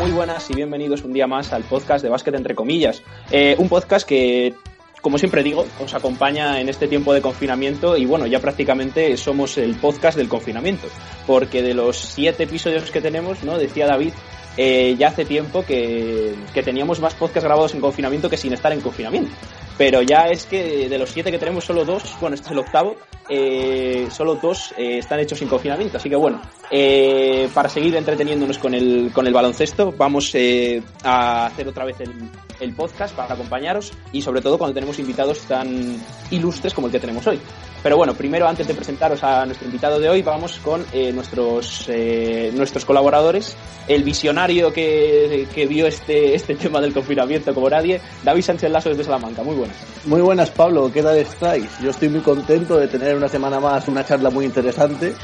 [0.00, 3.02] Muy buenas y bienvenidos un día más al podcast de Básquet entre comillas.
[3.30, 4.54] Eh, un podcast que,
[5.00, 9.58] como siempre digo, os acompaña en este tiempo de confinamiento y bueno, ya prácticamente somos
[9.58, 10.88] el podcast del confinamiento,
[11.26, 13.58] porque de los siete episodios que tenemos, ¿no?
[13.58, 14.12] Decía David,
[14.56, 18.72] eh, ya hace tiempo que, que teníamos más podcasts grabados en confinamiento que sin estar
[18.72, 19.30] en confinamiento.
[19.78, 22.58] Pero ya es que de los siete que tenemos, solo dos, bueno, este es el
[22.58, 22.96] octavo,
[23.28, 25.96] eh, solo dos eh, están hechos sin confinamiento.
[25.96, 26.40] Así que bueno,
[26.70, 32.00] eh, para seguir entreteniéndonos con el, con el baloncesto, vamos eh, a hacer otra vez
[32.00, 32.12] el,
[32.60, 35.96] el podcast para acompañaros y sobre todo cuando tenemos invitados tan
[36.30, 37.40] ilustres como el que tenemos hoy.
[37.82, 41.86] Pero bueno, primero antes de presentaros a nuestro invitado de hoy, vamos con eh, nuestros,
[41.88, 43.56] eh, nuestros colaboradores.
[43.88, 48.90] El visionario que, que vio este, este tema del confinamiento como nadie, David Sánchez Lazo
[48.90, 49.42] desde Salamanca.
[49.42, 49.76] Muy buenas.
[50.04, 50.90] Muy buenas, Pablo.
[50.92, 51.68] ¿Qué tal estáis?
[51.80, 55.14] Yo estoy muy contento de tener una semana más una charla muy interesante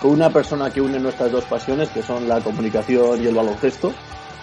[0.00, 3.92] con una persona que une nuestras dos pasiones, que son la comunicación y el baloncesto.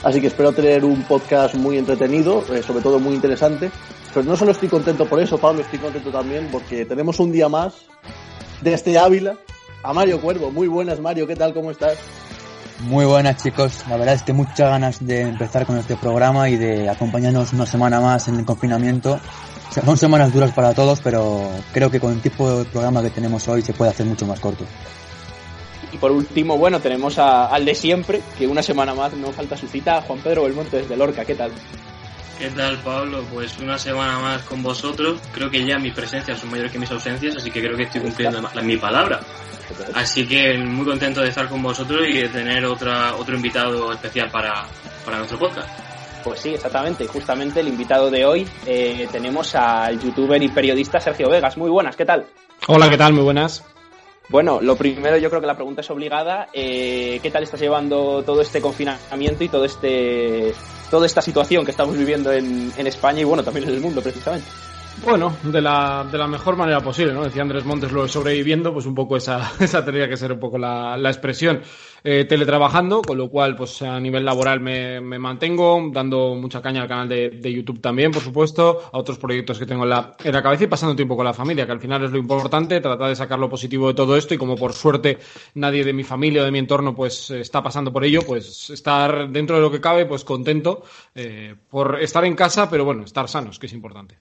[0.04, 3.72] Así que espero tener un podcast muy entretenido, eh, sobre todo muy interesante.
[4.14, 7.48] Pero no solo estoy contento por eso, Pablo, estoy contento también porque tenemos un día
[7.48, 7.86] más
[8.62, 9.36] desde Ávila
[9.84, 10.52] a Mario Cuervo.
[10.52, 11.54] Muy buenas, Mario, ¿qué tal?
[11.54, 11.98] ¿Cómo estás?
[12.80, 16.58] Muy buenas chicos, la verdad es que muchas ganas de empezar con este programa y
[16.58, 19.20] de acompañarnos una semana más en el confinamiento.
[19.70, 23.04] O sea, son semanas duras para todos, pero creo que con el tipo de programa
[23.04, 24.66] que tenemos hoy se puede hacer mucho más corto.
[25.92, 29.58] Y por último, bueno, tenemos a- al de siempre, que una semana más no falta
[29.58, 31.25] su cita, Juan Pedro Belmonte desde Lorca.
[31.25, 31.52] ¿Qué tal?
[32.39, 33.23] ¿Qué tal, Pablo?
[33.31, 35.20] Pues una semana más con vosotros.
[35.31, 38.02] Creo que ya mis presencias son mayores que mis ausencias, así que creo que estoy
[38.02, 39.20] cumpliendo la- mi palabra.
[39.94, 44.30] Así que muy contento de estar con vosotros y de tener otra, otro invitado especial
[44.31, 44.66] para,
[45.05, 45.67] para nuestro podcast.
[46.23, 47.05] Pues sí, exactamente.
[47.08, 51.58] Justamente el invitado de hoy eh, tenemos al youtuber y periodista Sergio Vegas.
[51.58, 52.26] Muy buenas, ¿qué tal?
[52.67, 53.14] Hola, ¿qué tal?
[53.14, 53.64] Muy buenas.
[54.31, 56.47] Bueno, lo primero yo creo que la pregunta es obligada.
[56.53, 60.53] Eh, ¿Qué tal estás llevando todo este confinamiento y todo este
[60.89, 64.02] toda esta situación que estamos viviendo en, en España y bueno, también en el mundo
[64.02, 64.47] precisamente?
[65.03, 67.23] Bueno, de la, de la mejor manera posible, ¿no?
[67.23, 70.58] Decía Andrés Montes lo sobreviviendo, pues un poco esa, esa tendría que ser un poco
[70.58, 71.61] la, la expresión.
[72.04, 76.88] Eh, teletrabajando, con lo cual, pues a nivel laboral me, mantengo, dando mucha caña al
[76.88, 80.67] canal de, YouTube también, por supuesto, a otros proyectos que tengo en la, cabeza y
[80.67, 83.50] pasando tiempo con la familia, que al final es lo importante, tratar de sacar lo
[83.50, 85.20] positivo de todo esto y como por suerte
[85.54, 89.30] nadie de mi familia o de mi entorno pues está pasando por ello, pues estar
[89.30, 90.82] dentro de lo que cabe, pues contento
[91.14, 94.17] eh, por estar en casa, pero bueno, estar sanos, que es importante.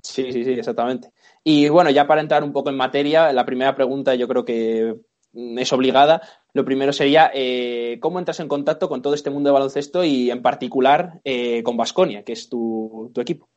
[0.00, 1.10] Sí, sí, sí, exactamente.
[1.44, 4.94] Y bueno, ya para entrar un poco en materia, la primera pregunta yo creo que
[5.32, 6.22] es obligada.
[6.52, 10.30] Lo primero sería, eh, ¿cómo entras en contacto con todo este mundo de baloncesto y
[10.30, 13.48] en particular eh, con Basconia, que es tu, tu equipo?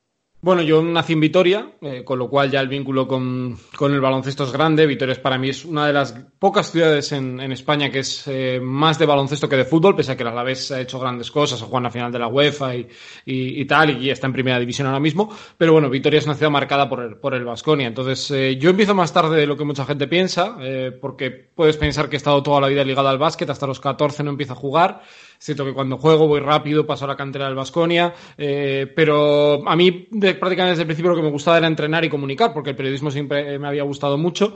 [0.44, 4.02] Bueno, yo nací en Vitoria, eh, con lo cual ya el vínculo con, con, el
[4.02, 4.88] baloncesto es grande.
[4.88, 8.24] Vitoria es para mí es una de las pocas ciudades en, en España que es
[8.26, 11.30] eh, más de baloncesto que de fútbol, pese a que la Alavés ha hecho grandes
[11.30, 12.88] cosas, ha jugado la final de la UEFA y,
[13.24, 15.30] y, y, tal, y está en primera división ahora mismo.
[15.60, 17.86] Pero bueno, Vitoria es una ciudad marcada por el, por el Basconia.
[17.86, 20.58] Entonces, eh, yo empiezo más tarde de lo que mucha gente piensa,
[21.00, 24.24] porque puedes pensar que he estado toda la vida ligado al básquet, hasta los 14
[24.24, 25.04] no empiezo a jugar.
[25.42, 29.76] Cierto que cuando juego voy rápido, paso a la cantera del Basconia, eh, pero a
[29.76, 32.70] mí de, prácticamente desde el principio lo que me gustaba era entrenar y comunicar, porque
[32.70, 34.54] el periodismo siempre me había gustado mucho.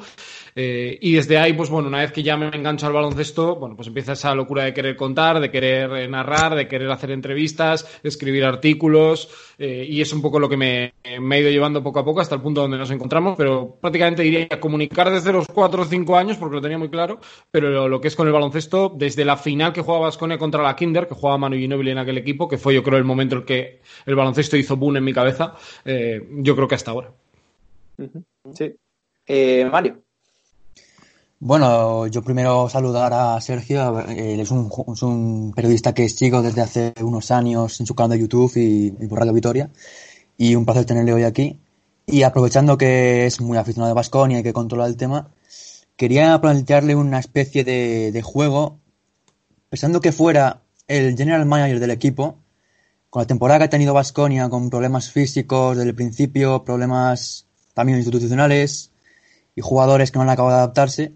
[0.57, 3.75] Eh, y desde ahí, pues bueno, una vez que ya me engancho al baloncesto, bueno,
[3.75, 7.99] pues empieza esa locura de querer contar, de querer eh, narrar, de querer hacer entrevistas,
[8.03, 11.99] escribir artículos, eh, y es un poco lo que me, me, ha ido llevando poco
[11.99, 15.81] a poco hasta el punto donde nos encontramos, pero prácticamente diría comunicar desde los 4
[15.81, 17.19] o 5 años, porque lo tenía muy claro,
[17.51, 20.63] pero lo, lo que es con el baloncesto, desde la final que jugaba Basconia contra
[20.63, 23.35] la Kinder, que jugaba Manu Ginóbili en aquel equipo, que fue yo creo el momento
[23.35, 26.91] en el que el baloncesto hizo boom en mi cabeza, eh, yo creo que hasta
[26.91, 27.11] ahora.
[28.53, 28.75] Sí.
[29.27, 30.01] Eh, Mario.
[31.39, 36.61] Bueno, yo primero saludar a Sergio, él es un, es un, periodista que sigo desde
[36.61, 39.69] hace unos años en su canal de YouTube y, y por Radio Vitoria,
[40.37, 41.59] y un placer tenerle hoy aquí.
[42.07, 45.29] Y aprovechando que es muy aficionado de Basconia y que controla el tema,
[45.97, 48.79] quería plantearle una especie de, de juego,
[49.69, 52.37] pensando que fuera el general manager del equipo,
[53.09, 57.97] con la temporada que ha tenido Basconia, con problemas físicos desde el principio, problemas también
[57.97, 58.91] institucionales
[59.55, 61.13] y jugadores que no han acabado de adaptarse.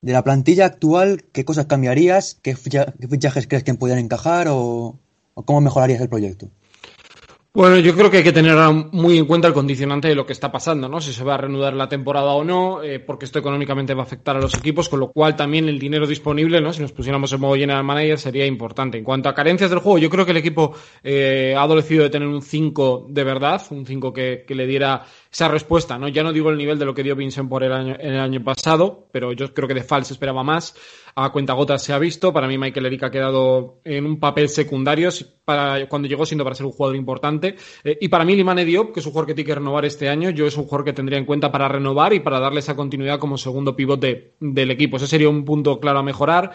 [0.00, 2.38] De la plantilla actual, ¿qué cosas cambiarías?
[2.42, 4.48] ¿Qué, fichajes crees que podrían encajar?
[4.48, 4.98] ¿O,
[5.34, 6.48] o cómo mejorarías el proyecto?
[7.52, 8.56] Bueno, yo creo que hay que tener
[8.92, 11.00] muy en cuenta el condicionante de lo que está pasando, ¿no?
[11.00, 14.04] Si se va a reanudar la temporada o no, eh, porque esto económicamente va a
[14.04, 16.72] afectar a los equipos, con lo cual también el dinero disponible, ¿no?
[16.72, 18.98] Si nos pusiéramos en modo general manager sería importante.
[18.98, 22.10] En cuanto a carencias del juego, yo creo que el equipo eh, ha adolecido de
[22.10, 26.08] tener un 5 de verdad, un 5 que, que, le diera esa respuesta, ¿no?
[26.08, 28.42] Ya no digo el nivel de lo que dio Vincent por el año, el año
[28.42, 30.74] pasado, pero yo creo que de Fall se esperaba más
[31.14, 32.32] a cuentagotas se ha visto.
[32.32, 35.10] Para mí Michael Eric ha quedado en un papel secundario
[35.44, 37.56] para, cuando llegó siendo para ser un jugador importante.
[37.84, 40.08] Eh, y para mí Limane Diop, que es un jugador que tiene que renovar este
[40.08, 42.76] año, yo es un jugador que tendría en cuenta para renovar y para darle esa
[42.76, 44.96] continuidad como segundo pivote del equipo.
[44.96, 46.52] Ese sería un punto claro a mejorar.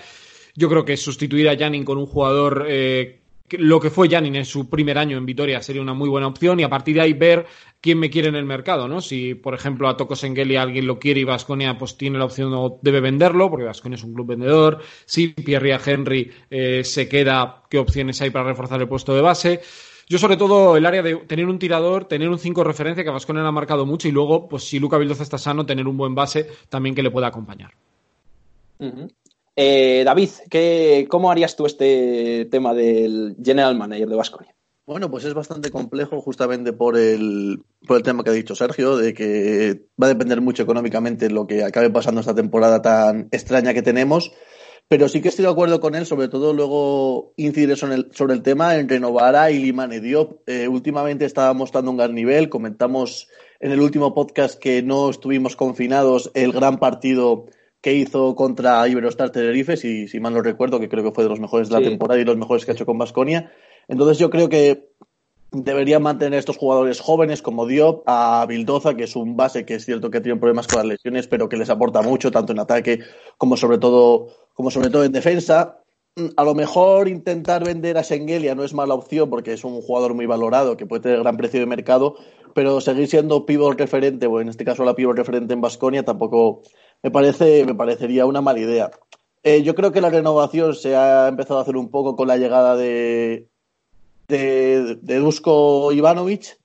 [0.56, 3.22] Yo creo que sustituir a Janin con un jugador eh,
[3.52, 6.60] lo que fue Janin en su primer año en Vitoria sería una muy buena opción
[6.60, 7.46] y a partir de ahí ver
[7.80, 9.02] quién me quiere en el mercado, ¿no?
[9.02, 12.52] Si, por ejemplo, a Toko Sengeli alguien lo quiere y Vasconia pues tiene la opción
[12.54, 14.82] o debe venderlo, porque Vasconia es un club vendedor.
[15.06, 19.62] Si Pierre Henry eh, se queda, ¿qué opciones hay para reforzar el puesto de base?
[20.08, 23.42] Yo, sobre todo, el área de tener un tirador, tener un 5 referencia que Vasconia
[23.42, 26.14] le ha marcado mucho y luego, pues si Luca Vildoza está sano, tener un buen
[26.14, 27.72] base también que le pueda acompañar.
[29.56, 34.56] Eh, David, ¿qué, ¿cómo harías tú este tema del General Manager de Vasconia?
[34.86, 38.98] Bueno, pues es bastante complejo justamente por el, por el tema que ha dicho Sergio,
[38.98, 43.74] de que va a depender mucho económicamente lo que acabe pasando esta temporada tan extraña
[43.74, 44.32] que tenemos.
[44.88, 48.36] Pero sí que estoy de acuerdo con él, sobre todo luego incidir sobre el, sobre
[48.36, 50.48] el tema en renovar a Ilimane Diop.
[50.48, 52.50] Eh, últimamente estaba mostrando un gran nivel.
[52.50, 53.28] Comentamos
[53.60, 57.48] en el último podcast que no estuvimos confinados el gran partido
[57.86, 61.30] que hizo contra Iberostar Tenerife, si, si mal no recuerdo, que creo que fue de
[61.30, 63.52] los mejores de la temporada y los mejores que ha hecho con Basconia.
[63.88, 64.90] Entonces yo creo que
[65.52, 69.76] debería mantener a estos jugadores jóvenes como Diop, a Bildoza, que es un base que
[69.76, 72.60] es cierto que tiene problemas con las lesiones, pero que les aporta mucho, tanto en
[72.60, 73.02] ataque
[73.38, 75.78] como sobre todo, como sobre todo en defensa.
[76.38, 80.16] A lo mejor intentar vender a Sengelia no es mala opción porque es un jugador
[80.16, 82.16] muy valorado que puede tener gran precio de mercado,
[82.56, 86.64] pero seguir siendo pivot referente, o en este caso la pivot referente en Basconia, tampoco
[87.06, 88.90] me, parece, me parecería una mala idea.
[89.44, 92.38] Eh, yo creo que la renovación se ha empezado a hacer un poco con la
[92.38, 93.48] llegada de,
[94.28, 96.60] de, Dusko Ivanovic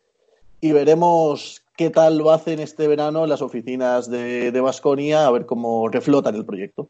[0.62, 5.44] y veremos qué tal lo hacen este verano en las oficinas de Basconia, a ver
[5.44, 6.88] cómo reflotan el proyecto.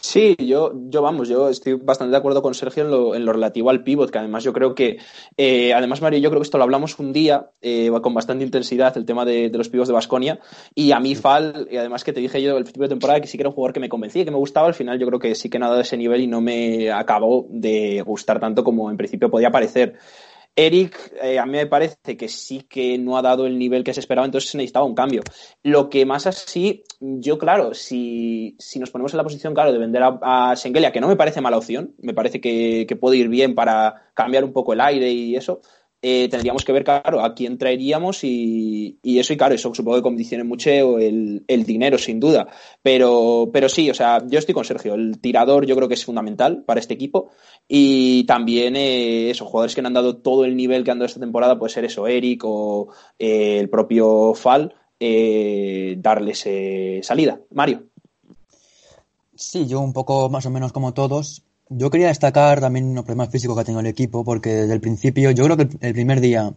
[0.00, 3.32] Sí, yo, yo vamos, yo estoy bastante de acuerdo con Sergio en lo, en lo
[3.32, 4.98] relativo al pivot, que además yo creo que,
[5.36, 8.96] eh, además Mario, yo creo que esto lo hablamos un día eh, con bastante intensidad,
[8.96, 10.40] el tema de, los pivots de Basconia,
[10.74, 13.28] y a mí Fal, y además que te dije yo el principio de temporada que
[13.28, 15.18] sí que era un jugador que me convencía, que me gustaba, al final yo creo
[15.20, 18.90] que sí que nada de ese nivel y no me acabó de gustar tanto como
[18.90, 19.98] en principio podía parecer.
[20.54, 23.94] Eric, eh, a mí me parece que sí que no ha dado el nivel que
[23.94, 25.22] se esperaba, entonces se necesitaba un cambio.
[25.62, 29.78] Lo que más así, yo claro, si, si nos ponemos en la posición, claro, de
[29.78, 30.54] vender a, a
[30.92, 34.44] que no me parece mala opción, me parece que, que puede ir bien para cambiar
[34.44, 35.62] un poco el aire y eso,
[36.04, 40.02] eh, tendríamos que ver, claro, a quién traeríamos y, eso, y claro, eso supongo que
[40.02, 42.48] condicione mucho el, el, dinero, sin duda.
[42.82, 44.94] Pero, pero sí, o sea, yo estoy con Sergio.
[44.94, 47.30] El tirador yo creo que es fundamental para este equipo.
[47.68, 51.20] Y también eh, esos jugadores que han dado todo el nivel que han dado esta
[51.20, 56.48] temporada, puede ser eso, Eric o eh, el propio Fal, darles
[57.06, 57.40] salida.
[57.50, 57.84] Mario.
[59.36, 61.42] Sí, yo un poco más o menos como todos,
[61.76, 64.80] yo quería destacar también los problemas físicos que ha tenido el equipo, porque desde el
[64.80, 66.52] principio, yo creo que el primer día,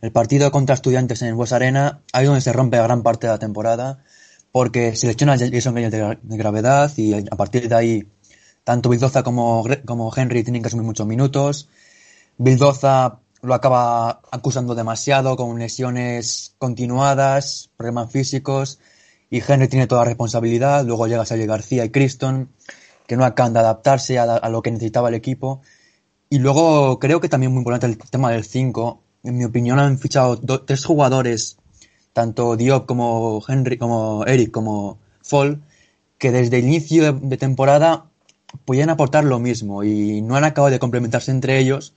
[0.00, 3.32] el partido contra estudiantes en el Bues Arena, ahí donde se rompe gran parte de
[3.32, 4.02] la temporada,
[4.50, 8.08] porque selecciona a Jason de, de gravedad y a partir de ahí,
[8.64, 11.68] tanto Bildoza como, como Henry tienen que asumir muchos minutos.
[12.38, 18.78] Bildoza lo acaba acusando demasiado con lesiones continuadas, problemas físicos,
[19.30, 20.84] y Henry tiene toda la responsabilidad.
[20.84, 22.50] Luego llega Sergio García y Criston
[23.12, 25.60] que no acaban de adaptarse a, lo que necesitaba el equipo.
[26.30, 29.02] Y luego creo que también muy importante el tema del 5.
[29.24, 31.58] En mi opinión han fichado tres jugadores,
[32.14, 35.60] tanto Diop como Henry, como Eric, como Fall,
[36.16, 38.06] que desde el inicio de, temporada
[38.64, 41.92] podían aportar lo mismo y no han acabado de complementarse entre ellos.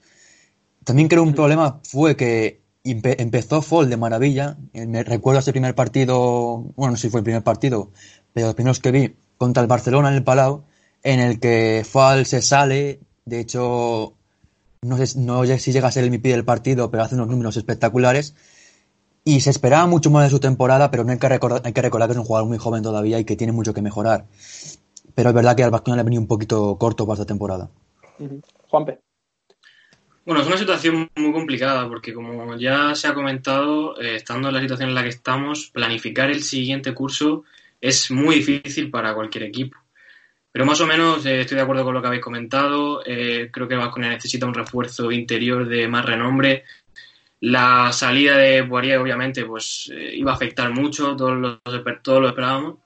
[0.84, 4.58] También creo un problema fue que empezó Fall de maravilla.
[4.74, 7.90] Me recuerdo ese primer partido, bueno, no sé si fue el primer partido,
[8.34, 10.65] pero los primeros que vi contra el Barcelona en el Palau,
[11.06, 14.14] en el que Fall se sale, de hecho,
[14.82, 17.28] no sé, no sé si llega a ser el MVP del partido, pero hace unos
[17.28, 18.34] números espectaculares.
[19.24, 21.82] Y se esperaba mucho más de su temporada, pero no hay que, recordar, hay que
[21.82, 24.24] recordar que es un jugador muy joven todavía y que tiene mucho que mejorar.
[25.14, 27.70] Pero es verdad que al Barcelona le ha venido un poquito corto para esta temporada.
[28.68, 28.98] Juanpe.
[30.24, 34.54] Bueno, es una situación muy complicada porque como ya se ha comentado, eh, estando en
[34.54, 37.44] la situación en la que estamos, planificar el siguiente curso
[37.80, 39.76] es muy difícil para cualquier equipo.
[40.56, 43.02] Pero más o menos eh, estoy de acuerdo con lo que habéis comentado.
[43.04, 46.64] Eh, creo que Vasconia necesita un refuerzo interior de más renombre.
[47.40, 52.78] La salida de Poirier, obviamente, pues eh, iba a afectar mucho, todos lo, lo esperábamos.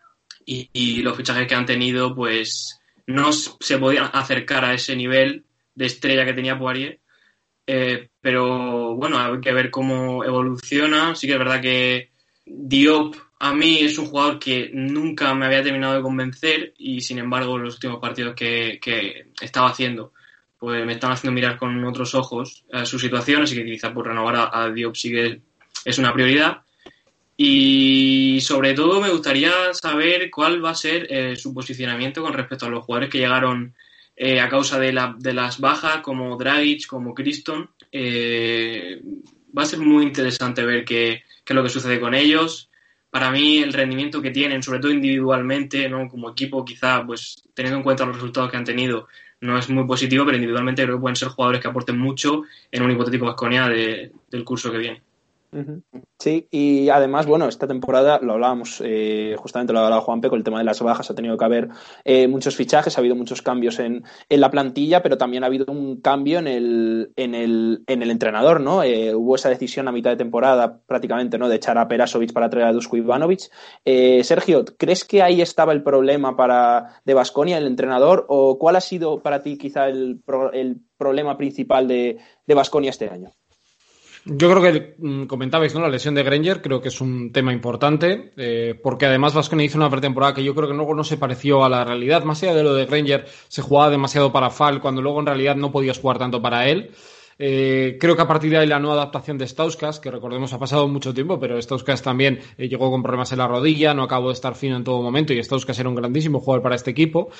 [0.44, 5.44] Y, y, los fichajes que han tenido, pues no se podían acercar a ese nivel
[5.72, 6.98] de estrella que tenía Poirier.
[8.20, 11.14] Pero bueno, hay que ver cómo evoluciona.
[11.14, 12.10] Sí que es verdad que
[12.44, 17.18] Diop a mí es un jugador que nunca me había terminado de convencer y sin
[17.18, 20.12] embargo los últimos partidos que, que estaba haciendo
[20.60, 24.06] pues me están haciendo mirar con otros ojos a su situación, así que quizá por
[24.06, 24.94] renovar a, a Diop
[25.84, 26.60] es una prioridad.
[27.34, 32.66] Y sobre todo me gustaría saber cuál va a ser eh, su posicionamiento con respecto
[32.66, 33.74] a los jugadores que llegaron
[34.14, 37.70] eh, a causa de, la, de, las bajas, como Dragic, como Criston.
[37.90, 39.00] Eh,
[39.56, 42.69] va a ser muy interesante ver qué, qué, es lo que sucede con ellos.
[43.10, 46.08] Para mí el rendimiento que tienen, sobre todo individualmente, ¿no?
[46.08, 49.08] como equipo, quizá, pues teniendo en cuenta los resultados que han tenido,
[49.40, 52.82] no es muy positivo, pero individualmente creo que pueden ser jugadores que aporten mucho en
[52.82, 55.02] un hipotético Vasconia de, del curso que viene.
[56.18, 60.44] Sí, y además, bueno, esta temporada lo hablábamos, eh, justamente lo hablaba Juanpe con el
[60.44, 61.68] tema de las bajas, ha tenido que haber
[62.04, 65.64] eh, muchos fichajes, ha habido muchos cambios en, en, la plantilla, pero también ha habido
[65.68, 68.84] un cambio en el, en el, en el entrenador, ¿no?
[68.84, 71.48] Eh, hubo esa decisión a mitad de temporada prácticamente, ¿no?
[71.48, 73.50] De echar a Perasovic para traer a Dusko Ivanovic.
[73.84, 78.76] Eh, Sergio, ¿crees que ahí estaba el problema para de Basconia, el entrenador, o cuál
[78.76, 83.32] ha sido para ti quizá el, el problema principal de Basconia este año?
[84.32, 85.80] Yo creo que mm, comentabais, ¿no?
[85.80, 89.76] La lesión de Granger creo que es un tema importante, eh, porque además Vasconia hizo
[89.76, 92.22] una pretemporada que yo creo que luego no se pareció a la realidad.
[92.22, 95.56] Más allá de lo de Granger, se jugaba demasiado para Fal, cuando luego en realidad
[95.56, 96.92] no podías jugar tanto para él.
[97.40, 100.60] Eh, creo que a partir de ahí la nueva adaptación de Stauskas, que recordemos ha
[100.60, 104.28] pasado mucho tiempo, pero Stauskas también eh, llegó con problemas en la rodilla, no acabó
[104.28, 107.30] de estar fino en todo momento y Stauskas era un grandísimo jugador para este equipo.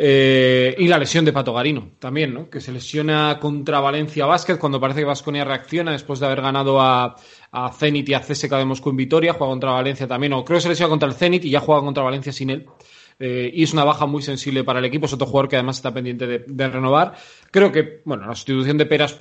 [0.00, 2.48] Eh, y la lesión de Pato Garino también, ¿no?
[2.48, 6.80] Que se lesiona contra Valencia Basket cuando parece que Vasconia reacciona después de haber ganado
[6.80, 7.16] a,
[7.50, 10.58] a Zenit y a CSK de Moscú en Vitoria, juega contra Valencia también, o creo
[10.58, 12.66] que se lesiona contra el Zenit y ya juega contra Valencia sin él.
[13.20, 15.76] Eh, y es una baja muy sensible para el equipo, es otro jugador que además
[15.76, 17.14] está pendiente de, renovar.
[17.50, 19.18] Creo que, bueno, la sustitución de Peras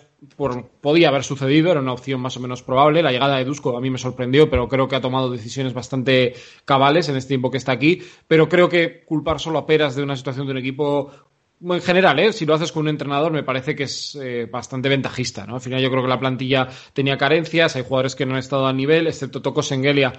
[0.81, 3.01] podía haber sucedido, era una opción más o menos probable.
[3.01, 6.35] La llegada de Dusko a mí me sorprendió, pero creo que ha tomado decisiones bastante
[6.65, 8.03] cabales en este tiempo que está aquí.
[8.27, 11.11] Pero creo que culpar solo a Peras de una situación de un equipo
[11.59, 12.33] en general, ¿eh?
[12.33, 15.43] si lo haces con un entrenador, me parece que es eh, bastante ventajista.
[15.43, 18.67] Al final, yo creo que la plantilla tenía carencias, hay jugadores que no han estado
[18.67, 20.13] a nivel, excepto Toko Sengelia,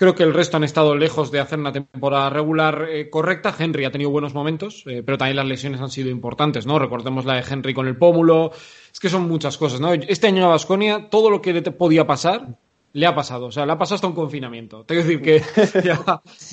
[0.00, 3.54] Creo que el resto han estado lejos de hacer una temporada regular eh, correcta.
[3.58, 6.78] Henry ha tenido buenos momentos, eh, pero también las lesiones han sido importantes, ¿no?
[6.78, 8.50] Recordemos la de Henry con el pómulo.
[8.90, 9.92] Es que son muchas cosas, ¿no?
[9.92, 12.56] Este año a Basconia, todo lo que le podía pasar,
[12.94, 13.48] le ha pasado.
[13.48, 14.86] O sea, le ha pasado hasta un confinamiento.
[14.86, 16.02] Tengo que decir que ya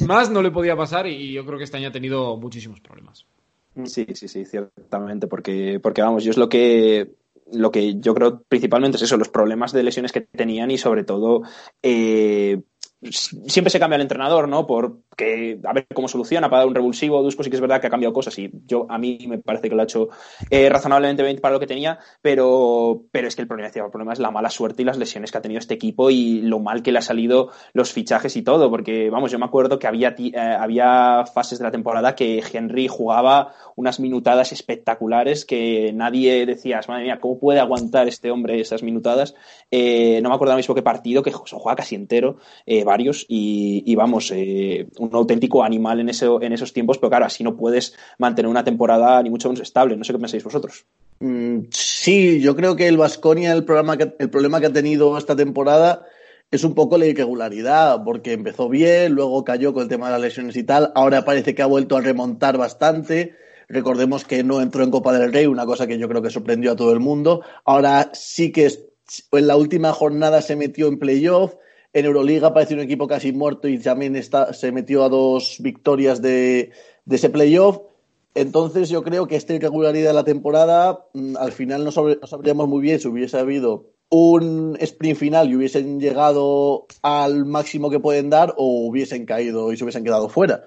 [0.06, 3.25] más no le podía pasar y yo creo que este año ha tenido muchísimos problemas.
[3.86, 7.16] Sí, sí, sí, ciertamente, porque, porque vamos, yo es lo que
[7.54, 11.06] lo que yo creo principalmente es eso, los problemas de lesiones que tenían y sobre
[11.06, 11.44] todo
[11.82, 12.62] eh,
[13.01, 14.68] siempre se cambia el entrenador, ¿no?
[15.17, 17.24] Porque a ver cómo soluciona para dar un revulsivo.
[17.24, 19.67] Dusko sí que es verdad que ha cambiado cosas y yo a mí me parece
[19.67, 20.09] que lo ha hecho
[20.51, 24.13] eh, razonablemente bien para lo que tenía, pero, pero es que el problema, el problema
[24.13, 26.83] es la mala suerte y las lesiones que ha tenido este equipo y lo mal
[26.83, 30.15] que le ha salido los fichajes y todo, porque vamos, yo me acuerdo que había,
[30.19, 36.79] eh, había fases de la temporada que Henry jugaba unas minutadas espectaculares que nadie decía,
[36.88, 39.33] madre mía, ¿cómo puede aguantar este hombre esas minutadas?
[39.71, 42.38] Eh, no me acuerdo ahora mismo qué partido, que se juega casi entero.
[42.65, 47.10] Eh, varios y, y vamos, eh, un auténtico animal en, ese, en esos tiempos, pero
[47.10, 49.98] claro, así no puedes mantener una temporada ni mucho menos estable.
[49.98, 50.86] No sé qué pensáis vosotros.
[51.20, 55.36] Mm, sí, yo creo que el Vasconia, el, programa el problema que ha tenido esta
[55.36, 56.06] temporada
[56.52, 60.22] es un poco la irregularidad, porque empezó bien, luego cayó con el tema de las
[60.22, 63.36] lesiones y tal, ahora parece que ha vuelto a remontar bastante.
[63.68, 66.72] Recordemos que no entró en Copa del Rey, una cosa que yo creo que sorprendió
[66.72, 67.42] a todo el mundo.
[67.66, 68.72] Ahora sí que
[69.32, 71.56] en la última jornada se metió en playoff,
[71.94, 76.22] en Euroliga parece un equipo casi muerto y también está, se metió a dos victorias
[76.22, 76.72] de,
[77.10, 77.79] ese playoff.
[78.36, 82.82] Entonces yo creo que esta irregularidad de la temporada, mm, al final no, sabríamos muy
[82.82, 88.53] bien si hubiese habido un sprint final y hubiesen llegado al máximo que pueden dar
[88.58, 90.65] o hubiesen caído y se hubiesen quedado fuera.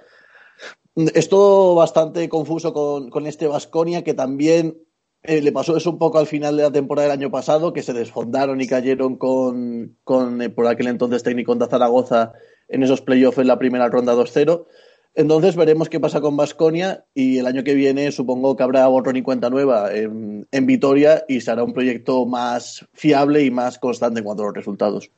[1.15, 4.77] Es todo bastante confuso con, con este Vasconia que también
[5.23, 7.83] eh, le pasó eso un poco al final de la temporada del año pasado, que
[7.83, 12.33] se desfondaron y cayeron con, con eh, por aquel entonces técnico de Zaragoza
[12.69, 14.67] en esos playoffs en la primera ronda 2-0.
[15.15, 19.17] Entonces veremos qué pasa con Vasconia y el año que viene supongo que habrá borrón
[19.17, 24.21] y cuenta nueva en, en Vitoria y será un proyecto más fiable y más constante
[24.21, 25.11] en cuanto a los resultados.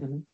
[0.00, 0.24] Uh -huh.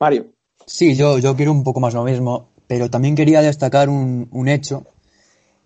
[0.00, 0.26] Mario.
[0.66, 4.48] Sí, yo, yo quiero un poco más lo mismo, pero también quería destacar un, un
[4.48, 4.84] hecho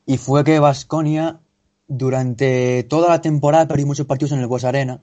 [0.04, 1.40] y fue que Vasconia
[1.88, 5.02] durante toda la temporada perdí muchos partidos en el Bues Arena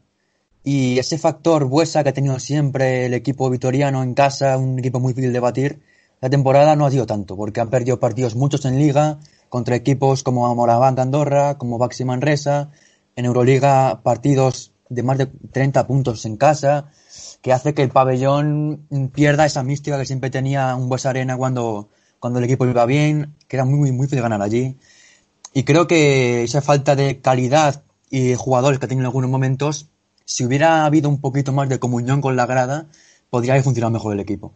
[0.64, 5.00] Y ese factor Buesa que ha tenido siempre el equipo vitoriano en casa, un equipo
[5.00, 5.82] muy difícil de batir,
[6.22, 10.24] la temporada no ha sido tanto, porque han perdido partidos muchos en Liga, contra equipos
[10.24, 12.72] como Moraván Andorra, como Baxi Manresa,
[13.16, 16.92] en Euroliga partidos de más de 30 puntos en casa,
[17.42, 21.90] que hace que el pabellón pierda esa mística que siempre tenía un Buesa Arena cuando,
[22.20, 24.78] cuando el equipo iba bien, que era muy, muy, muy difícil ganar allí.
[25.54, 29.30] Y creo que esa falta de calidad y de jugadores que ha tenido en algunos
[29.30, 29.90] momentos
[30.26, 32.88] si hubiera habido un poquito más de comunión con la grada,
[33.30, 34.54] podría haber funcionado mejor el equipo.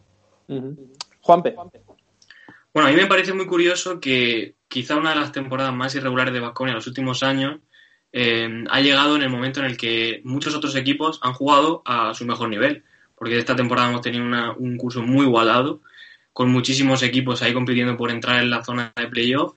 [1.22, 1.56] Juanpe.
[2.74, 6.34] Bueno, a mí me parece muy curioso que quizá una de las temporadas más irregulares
[6.34, 7.60] de Vasconia en los últimos años
[8.13, 12.13] eh, ha llegado en el momento en el que muchos otros equipos han jugado a
[12.13, 12.84] su mejor nivel.
[13.16, 14.24] Porque esta temporada hemos tenido
[14.58, 15.82] un curso muy igualado,
[16.34, 19.56] con muchísimos equipos ahí compitiendo por entrar en la zona de playoff.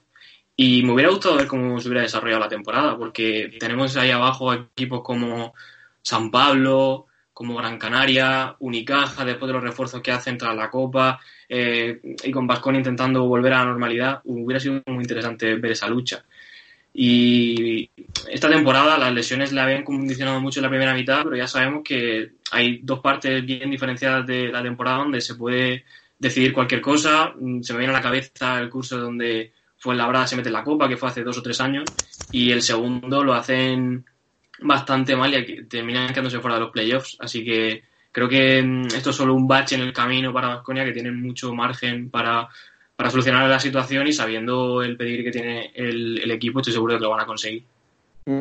[0.62, 4.52] Y me hubiera gustado ver cómo se hubiera desarrollado la temporada, porque tenemos ahí abajo
[4.52, 5.54] equipos como
[6.02, 11.18] San Pablo, como Gran Canaria, Unicaja, después de los refuerzos que hacen tras la Copa,
[11.48, 15.88] eh, y con Vasconi intentando volver a la normalidad, hubiera sido muy interesante ver esa
[15.88, 16.26] lucha.
[16.92, 17.88] Y
[18.28, 21.80] esta temporada las lesiones le habían condicionado mucho en la primera mitad, pero ya sabemos
[21.82, 25.86] que hay dos partes bien diferenciadas de la temporada donde se puede
[26.18, 27.32] decidir cualquier cosa.
[27.62, 30.62] Se me viene a la cabeza el curso donde fue la Labrada se mete la
[30.62, 31.84] Copa, que fue hace dos o tres años,
[32.30, 34.04] y el segundo lo hacen
[34.60, 37.16] bastante mal y terminan quedándose fuera de los playoffs.
[37.18, 37.82] Así que
[38.12, 41.20] creo que mm, esto es solo un bache en el camino para Vasconia, que tienen
[41.20, 42.46] mucho margen para,
[42.94, 46.98] para solucionar la situación y sabiendo el pedir que tiene el, equipo, estoy seguro de
[46.98, 47.64] que lo van a conseguir.
[48.26, 48.40] Mm.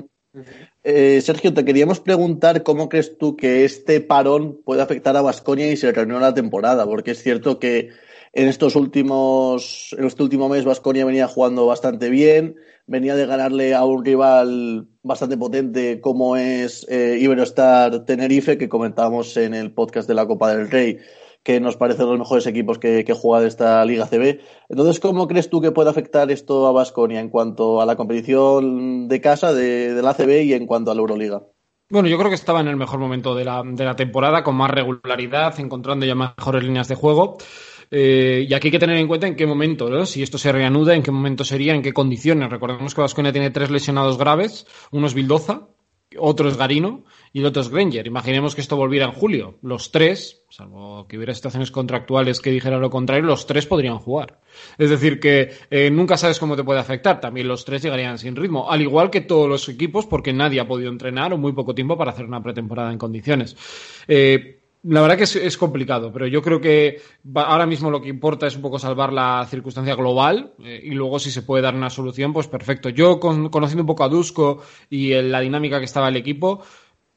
[0.84, 5.72] Eh, Sergio, te queríamos preguntar cómo crees tú que este parón puede afectar a Vasconia
[5.72, 7.92] y se reunió la temporada, porque es cierto que
[8.34, 12.56] en estos últimos, en este último mes Vasconia venía jugando bastante bien,
[12.88, 19.36] venía de ganarle a un rival bastante potente como es eh, Iberostar Tenerife, que comentábamos
[19.38, 20.98] en el podcast de la Copa del Rey,
[21.44, 24.40] que nos parece de los mejores equipos que, que juega de esta Liga CB.
[24.70, 29.08] Entonces, ¿cómo crees tú que puede afectar esto a Vasconia en cuanto a la competición
[29.08, 31.44] de casa de, de la CB y en cuanto a la Euroliga?
[31.92, 34.56] Bueno, yo creo que estaba en el mejor momento de la, de la temporada, con
[34.56, 37.38] más regularidad, encontrando ya mejores líneas de juego.
[37.92, 40.06] Eh, y aquí hay que tener en cuenta en qué momento, ¿no?
[40.06, 42.50] si esto se reanuda, en qué momento sería, en qué condiciones.
[42.50, 45.68] Recordemos que Vasconia tiene tres lesionados graves, uno es Bildoza,
[46.18, 48.08] otro es Garino y el otro es Granger.
[48.08, 49.60] Imaginemos que esto volviera en julio.
[49.62, 54.40] Los tres, salvo que hubiera situaciones contractuales que dijeran lo contrario, los tres podrían jugar.
[54.78, 57.22] Es decir, que eh, nunca sabes cómo te puede afectar.
[57.22, 60.68] También los tres llegarían sin ritmo, al igual que todos los equipos, porque nadie ha
[60.68, 63.56] podido entrenar o muy poco tiempo para hacer una pretemporada en condiciones.
[64.08, 67.02] Eh, la verdad que es, complicado, pero yo creo que
[67.36, 71.20] ahora mismo lo que importa es un poco salvar la circunstancia global eh, y luego
[71.20, 72.88] si se puede dar una solución, pues perfecto.
[72.90, 76.62] Yo conociendo un poco a Dusko y la dinámica que estaba el equipo,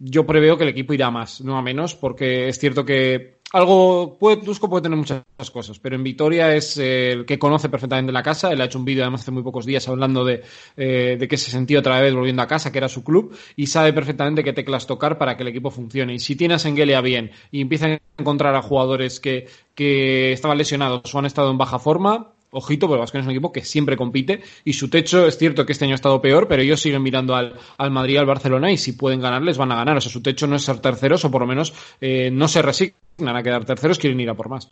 [0.04, 4.16] yo preveo que el equipo irá más, no a menos, porque es cierto que algo,
[4.18, 8.22] puede, Dusko puede tener muchas cosas, pero en Vitoria es el que conoce perfectamente la
[8.22, 8.50] casa.
[8.50, 10.42] Él ha hecho un vídeo además hace muy pocos días hablando de,
[10.76, 13.66] eh, de que se sentía otra vez volviendo a casa, que era su club, y
[13.66, 16.14] sabe perfectamente qué teclas tocar para que el equipo funcione.
[16.14, 20.56] Y si tiene a Sengelia bien y empieza a encontrar a jugadores que, que estaban
[20.56, 23.96] lesionados o han estado en baja forma, ojito, porque Vasconia es un equipo que siempre
[23.96, 27.02] compite y su techo es cierto que este año ha estado peor, pero ellos siguen
[27.02, 29.96] mirando al, al Madrid y al Barcelona y si pueden ganarles van a ganar.
[29.96, 32.62] O sea, su techo no es ser terceros o por lo menos eh, no se
[32.62, 34.70] resignan a quedar terceros, quieren ir a por más.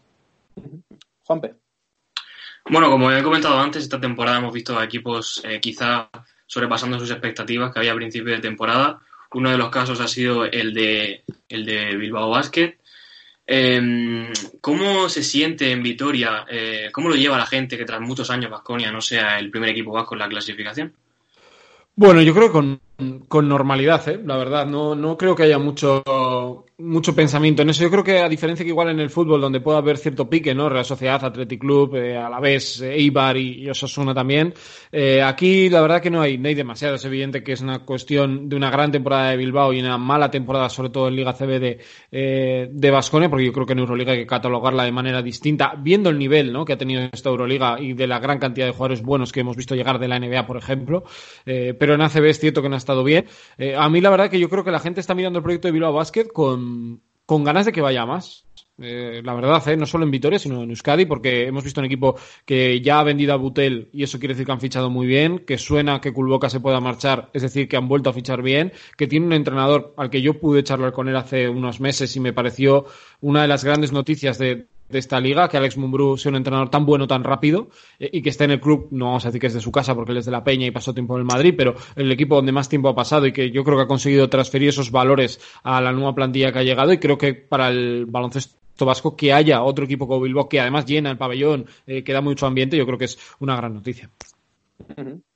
[1.24, 1.54] Juanpe.
[2.68, 6.10] Bueno, como he comentado antes, esta temporada hemos visto equipos eh, quizá
[6.46, 9.00] sobrepasando sus expectativas que había a principio de temporada.
[9.32, 12.78] Uno de los casos ha sido el de, el de Bilbao Basket,
[13.52, 16.46] eh, ¿Cómo se siente en Vitoria?
[16.48, 19.70] Eh, ¿Cómo lo lleva la gente que tras muchos años Vasconia no sea el primer
[19.70, 20.92] equipo vasco en la clasificación?
[21.96, 22.80] Bueno, yo creo que con,
[23.26, 24.20] con normalidad, ¿eh?
[24.24, 24.66] la verdad.
[24.66, 26.04] No, no creo que haya mucho,
[26.80, 27.82] mucho pensamiento en eso.
[27.82, 30.54] Yo creo que a diferencia que igual en el fútbol, donde puede haber cierto pique,
[30.54, 30.68] ¿no?
[30.68, 34.54] Real Sociedad, Athletic Club, eh, a la vez eh, Eibar y, Osasuna también.
[34.90, 36.96] Eh, aquí la verdad que no hay, no hay demasiado.
[36.96, 40.30] Es evidente que es una cuestión de una gran temporada de Bilbao y una mala
[40.30, 41.78] temporada, sobre todo en Liga CB de,
[42.10, 45.74] eh, de Basconia, porque yo creo que en Euroliga hay que catalogarla de manera distinta,
[45.78, 46.64] viendo el nivel, ¿no?
[46.64, 49.56] Que ha tenido esta Euroliga y de la gran cantidad de jugadores buenos que hemos
[49.56, 51.04] visto llegar de la NBA, por ejemplo.
[51.44, 53.26] Pero en ACB es cierto que no ha estado bien.
[53.76, 55.72] A mí la verdad que yo creo que la gente está mirando el proyecto de
[55.72, 56.69] Bilbao Basket con,
[57.26, 58.44] con ganas de que vaya más.
[58.82, 59.76] Eh, la verdad, ¿eh?
[59.76, 63.04] no solo en Vitoria, sino en Euskadi, porque hemos visto un equipo que ya ha
[63.04, 66.14] vendido a Butel y eso quiere decir que han fichado muy bien, que suena que
[66.14, 69.34] Culboca se pueda marchar, es decir, que han vuelto a fichar bien, que tiene un
[69.34, 72.86] entrenador al que yo pude charlar con él hace unos meses y me pareció
[73.20, 74.66] una de las grandes noticias de,
[74.98, 78.30] esta liga, que Alex Mumbrú sea un entrenador tan bueno, tan rápido eh, y que
[78.30, 80.18] esté en el club, no vamos a decir que es de su casa porque él
[80.18, 82.68] es de la Peña y pasó tiempo en el Madrid, pero el equipo donde más
[82.68, 85.92] tiempo ha pasado y que yo creo que ha conseguido transferir esos valores a la
[85.92, 89.84] nueva plantilla que ha llegado y creo que para el baloncesto vasco que haya otro
[89.84, 92.98] equipo como Bilbao que además llena el pabellón, eh, que da mucho ambiente, yo creo
[92.98, 94.10] que es una gran noticia.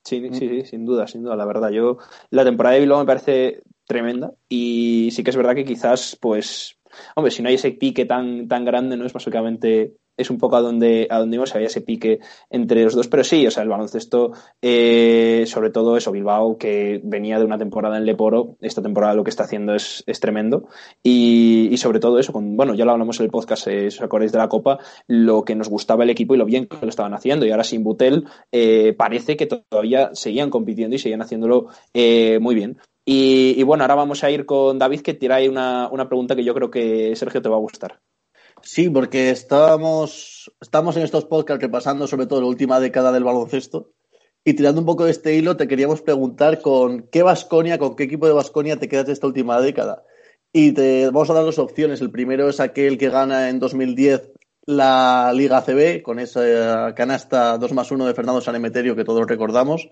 [0.03, 1.71] Sí, sí, sí, sin duda, sin duda, la verdad.
[1.71, 1.99] Yo,
[2.31, 6.77] la temporada de Bilbao me parece tremenda y sí que es verdad que quizás, pues,
[7.17, 9.07] hombre, si no hay ese pique tan, tan grande, ¿no?
[9.07, 12.95] Es básicamente es un poco a donde, a donde íbamos, había ese pique entre los
[12.95, 17.45] dos, pero sí, o sea, el baloncesto, eh, sobre todo eso, Bilbao, que venía de
[17.45, 20.69] una temporada en Leporo, esta temporada lo que está haciendo es, es tremendo,
[21.03, 23.99] y, y, sobre todo eso, con, bueno, ya lo hablamos en el podcast, eh, si
[23.99, 24.79] os acordáis de la Copa,
[25.09, 27.65] lo que nos gustaba el equipo y lo bien que lo estaban haciendo, y ahora
[27.65, 32.79] sin Butel eh, parece que todavía seguían compitiendo y seguían haciéndolo eh, muy bien.
[33.07, 36.55] Y, bueno, ahora vamos a ir con David, que ahí una, una pregunta que yo
[36.55, 38.01] creo que Sergio te va a gustar.
[38.63, 43.91] Sí, porque estábamos, estamos en estos podcasts repasando sobre todo la última década del baloncesto
[44.45, 48.05] y tirando un poco de este hilo te queríamos preguntar con qué Vasconia, con qué
[48.05, 50.05] equipo de Vasconia te quedas de esta última década.
[50.53, 52.01] Y te vamos a dar dos opciones.
[52.01, 54.33] El primero es aquel que gana en 2010
[54.67, 59.89] la Liga CB con esa canasta 2 más 1 de Fernando Sanemeterio que todos recordamos,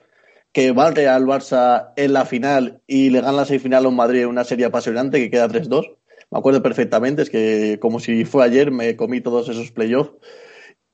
[0.53, 4.23] que barre al Barça en la final y le gana la semifinal a un Madrid
[4.23, 5.97] en una serie apasionante que queda 3-2
[6.33, 10.15] me acuerdo perfectamente, es que como si fue ayer me comí todos esos playoffs.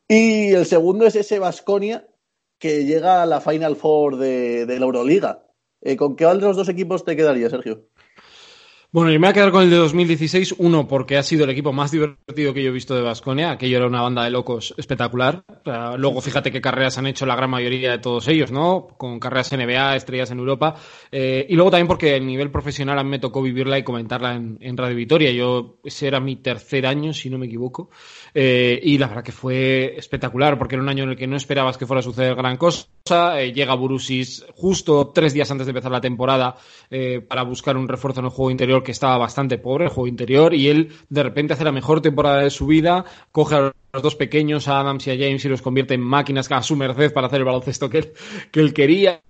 [0.08, 2.08] Y el segundo es ese Vasconia
[2.58, 5.46] que llega a la Final Four de, la Euroliga.
[5.80, 7.86] Eh, ¿Con qué los dos equipos te quedaría, Sergio?
[8.90, 11.50] Bueno, yo me voy a quedar con el de 2016, uno, porque ha sido el
[11.50, 13.50] equipo más divertido que yo he visto de Vasconia.
[13.50, 15.44] Aquello era una banda de locos espectacular.
[15.98, 18.88] luego, fíjate qué carreras han hecho la gran mayoría de todos ellos, ¿no?
[18.96, 20.74] Con carreras NBA, estrellas en Europa.
[21.12, 24.34] Eh, y luego también porque el nivel profesional a mí me tocó vivirla y comentarla
[24.34, 25.32] en, en Radio Vitoria.
[25.32, 27.90] Yo, ese era mi tercer año, si no me equivoco.
[28.34, 31.36] Eh, y la verdad que fue espectacular, porque era un año en el que no
[31.36, 32.86] esperabas que fuera a suceder gran cosa.
[33.40, 36.56] Eh, llega Burusis justo tres días antes de empezar la temporada
[36.90, 40.08] eh, para buscar un refuerzo en el juego interior que estaba bastante pobre, el juego
[40.08, 44.02] interior, y él de repente hace la mejor temporada de su vida, coge a los
[44.02, 47.12] dos pequeños, a Adams y a James, y los convierte en máquinas a su merced
[47.12, 48.12] para hacer el baloncesto que él,
[48.50, 49.20] que él quería.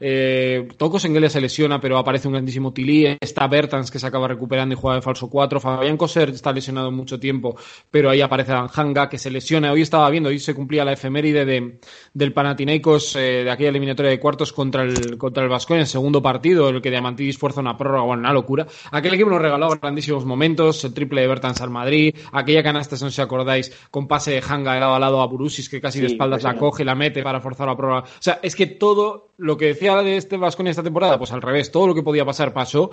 [0.00, 3.16] Eh, Toco Sengelia se lesiona, pero aparece un grandísimo Tilly.
[3.20, 5.60] Está Bertans que se acaba recuperando y juega de falso 4.
[5.60, 7.56] Fabián Coser está lesionado mucho tiempo,
[7.90, 9.72] pero ahí aparece Hanga que se lesiona.
[9.72, 11.78] Hoy estaba viendo, hoy se cumplía la efeméride de,
[12.12, 15.86] del Panathinaikos eh, de aquella eliminatoria de cuartos contra el contra el Vasco en el
[15.86, 18.66] segundo partido, el que Diamantidis fuerza una prórroga, bueno, una locura.
[18.90, 23.04] Aquel equipo nos regaló grandísimos momentos, el triple de Bertans al Madrid, aquella canasta, si
[23.04, 25.96] no os acordáis, con pase de Hanga de lado a lado a Burusis, que casi
[25.96, 28.00] sí, de espaldas la coge, la mete para forzar la prórroga.
[28.00, 31.40] O sea, es que todo lo que decía de este Vasconia esta temporada, pues al
[31.40, 32.90] revés, todo lo que podía pasar pasó.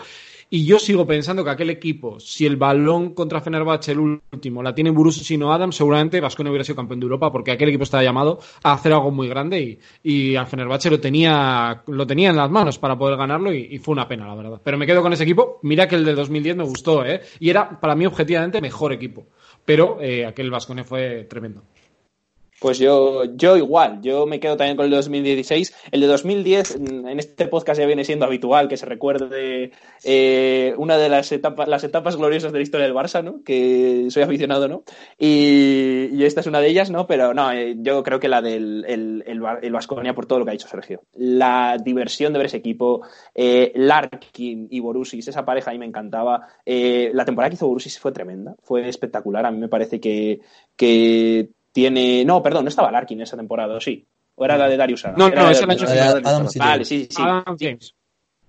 [0.50, 4.74] Y yo sigo pensando que aquel equipo, si el balón contra Fenerbahce, el último, la
[4.74, 8.02] tiene Burusis sino Adam, seguramente Vasconia hubiera sido campeón de Europa, porque aquel equipo estaba
[8.02, 12.38] llamado a hacer algo muy grande y, y al Fenerbahce lo tenía, lo tenía en
[12.38, 14.62] las manos para poder ganarlo y, y, fue una pena, la verdad.
[14.64, 15.60] Pero me quedo con ese equipo.
[15.64, 17.22] Mira que el de 2010 me gustó, ¿eh?
[17.42, 19.28] Y era para mí objetivamente mejor equipo.
[19.70, 21.62] Pero eh, aquel Vasconia fue tremendo.
[22.60, 25.74] Pues yo, yo igual, yo me quedo también con el de 2016.
[25.92, 29.72] El de 2010, en este podcast ya viene siendo habitual que se recuerde
[30.04, 33.44] eh, una de las etapas, las etapas gloriosas de la historia del Barça, ¿no?
[33.44, 34.84] Que soy aficionado, ¿no?
[35.18, 37.08] Y, esta es una de ellas, ¿no?
[37.08, 40.46] Pero no, eh, yo creo que la del el, el, el Vasconia por todo lo
[40.46, 41.02] que ha dicho Sergio.
[41.14, 43.02] La diversión de ver ese equipo,
[43.34, 46.46] eh, Larkin y Borussis, esa pareja a mí me encantaba.
[46.66, 49.46] La temporada que hizo Borussis fue tremenda, fue espectacular.
[49.46, 50.42] A mí me parece que,
[50.76, 52.24] que tiene.
[52.26, 54.06] No, perdón, no estaba Larkin esa temporada, sí.
[54.36, 55.20] O era la de Darius Adams.
[55.20, 57.22] No, no, esa la Adam Vale, sí, sí.
[57.22, 57.94] Adam James.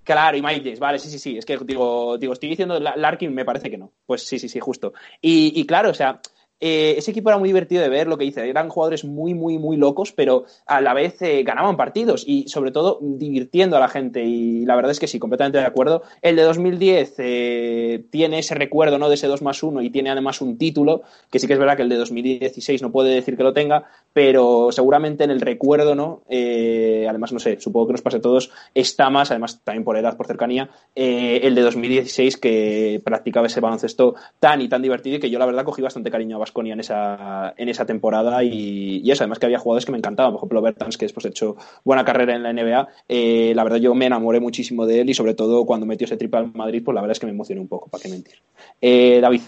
[0.03, 1.39] Claro, y Mike James, vale, sí, sí, sí.
[1.39, 3.93] Es que digo, digo, estoy diciendo Larkin, me parece que no.
[4.07, 4.93] Pues sí, sí, sí, justo.
[5.21, 6.21] Y, y claro, o sea,
[6.61, 9.59] eh, ese equipo era muy divertido de ver, lo que dice, eran jugadores muy, muy,
[9.59, 13.89] muy locos, pero a la vez eh, ganaban partidos y sobre todo divirtiendo a la
[13.89, 16.03] gente y la verdad es que sí, completamente de acuerdo.
[16.21, 19.09] El de 2010 eh, tiene ese recuerdo ¿no?
[19.09, 21.77] de ese 2 más 1 y tiene además un título, que sí que es verdad
[21.77, 25.95] que el de 2016 no puede decir que lo tenga, pero seguramente en el recuerdo,
[25.95, 26.23] ¿no?
[26.29, 30.17] Además, no sé, supongo que nos pase a todos, está más, además también por edad,
[30.17, 35.31] por cercanía, el de 2016 que practicaba ese baloncesto tan y tan divertido y que
[35.31, 39.23] yo la verdad cogí bastante cariño a En esa, en esa temporada y, y, eso,
[39.23, 42.05] además que había jugadores que me encantaban, por ejemplo Bertans, que después ha hecho buena
[42.05, 45.35] carrera en la NBA, eh, la verdad yo me enamoré muchísimo de él y sobre
[45.35, 47.69] todo cuando metió ese triple al Madrid, pues la verdad es que me emocioné un
[47.69, 48.35] poco, para qué mentir.
[48.81, 49.43] Eh, David.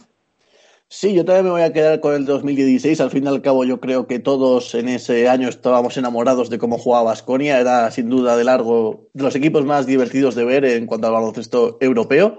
[0.89, 3.01] Sí, yo también me voy a quedar con el 2016.
[3.01, 6.59] Al fin y al cabo, yo creo que todos en ese año estábamos enamorados de
[6.59, 7.59] cómo jugaba Vasconia.
[7.59, 11.15] Era sin duda de largo de los equipos más divertidos de ver en cuanto al
[11.15, 12.37] baloncesto europeo.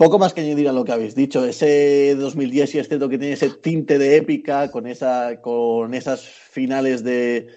[0.00, 1.44] Poco más que añadir a lo que habéis dicho.
[1.44, 6.22] Ese 2010 sí es cierto que tiene ese tinte de épica con, esa, con esas
[6.24, 7.48] finales de,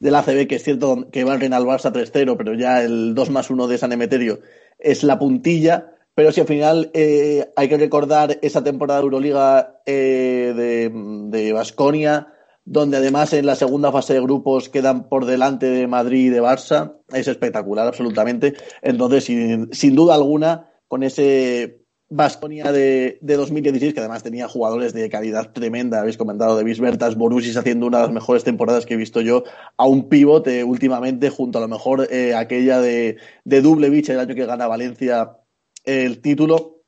[0.00, 3.50] del ACB, que es cierto que barren al Barça 3-0, pero ya el 2 más
[3.50, 4.40] 1 de San Emeterio
[4.80, 5.92] es la puntilla.
[6.16, 10.90] Pero si al final eh, hay que recordar esa temporada de Euroliga eh,
[11.30, 12.34] de Basconia,
[12.64, 16.42] donde además en la segunda fase de grupos quedan por delante de Madrid y de
[16.42, 18.54] Barça, es espectacular absolutamente.
[18.82, 21.81] Entonces, sin, sin duda alguna, con ese
[22.14, 27.16] Vasconia de, de, 2016, que además tenía jugadores de calidad tremenda, habéis comentado de Bertas,
[27.16, 29.44] Borussis haciendo una de las mejores temporadas que he visto yo,
[29.78, 34.34] a un pivote últimamente, junto a lo mejor eh, aquella de, de Dublevich, el año
[34.34, 35.38] que gana Valencia
[35.84, 36.82] el título.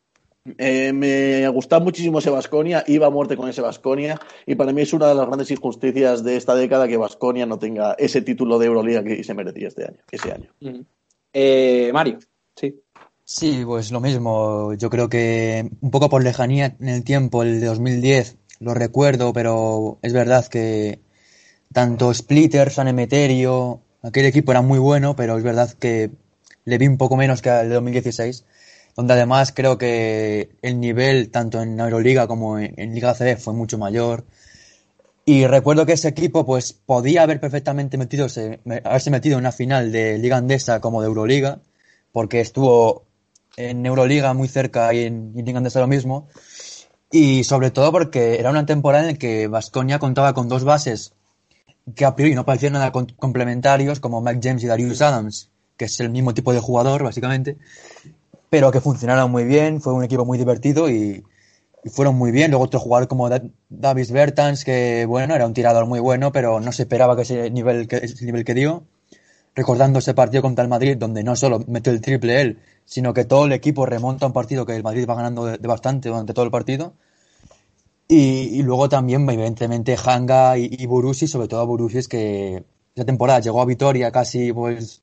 [0.59, 4.83] Eh, me gustaba muchísimo ese Vasconia, iba a muerte con ese Vasconia, y para mí
[4.83, 8.59] es una de las grandes injusticias de esta década que Vasconia no tenga ese título
[8.59, 10.51] de Euroliga que se merecía este año, ese año.
[11.33, 12.19] Eh, Mario,
[12.55, 12.84] sí.
[13.27, 14.75] Sí, pues lo mismo.
[14.75, 19.33] Yo creo que un poco por lejanía en el tiempo, el de 2010, lo recuerdo,
[19.33, 21.01] pero es verdad que
[21.73, 26.11] tanto Splitter, San Emeterio, aquel equipo era muy bueno, pero es verdad que
[26.65, 28.45] le vi un poco menos que el de 2016,
[28.97, 33.79] donde además creo que el nivel, tanto en Euroliga como en, Liga CB, fue mucho
[33.79, 34.25] mayor.
[35.27, 38.27] Y recuerdo que ese equipo pues podía haber perfectamente metido,
[38.85, 41.61] haberse metido en una final de Liga Andesa como de Euroliga,
[42.13, 43.04] porque estuvo
[43.57, 46.29] en Euroliga muy cerca y en, de lo mismo.
[47.11, 51.13] Y sobre todo porque era una temporada en la que Vasconia contaba con dos bases
[51.95, 56.01] que a priori no parecían nada complementarios, como Mike James y Darius Adams, que es
[56.01, 57.59] el mismo tipo de jugador, básicamente,
[58.49, 61.25] pero que funcionaron muy bien, fue un equipo muy divertido y,
[61.93, 62.51] fueron muy bien.
[62.51, 63.29] Luego otro jugador como
[63.69, 67.51] Davis Bertans, que bueno, era un tirador muy bueno, pero no se esperaba que ese
[67.51, 68.85] nivel que, ese nivel que dio
[69.55, 73.25] recordando ese partido contra el Madrid, donde no solo metió el triple él, sino que
[73.25, 76.45] todo el equipo remonta un partido que el Madrid va ganando de, bastante durante todo
[76.45, 76.95] el partido.
[78.07, 82.65] Y, luego también, evidentemente, Hanga y, y sobre todo Borussi, que
[82.95, 85.03] esa temporada llegó a Vitoria casi pues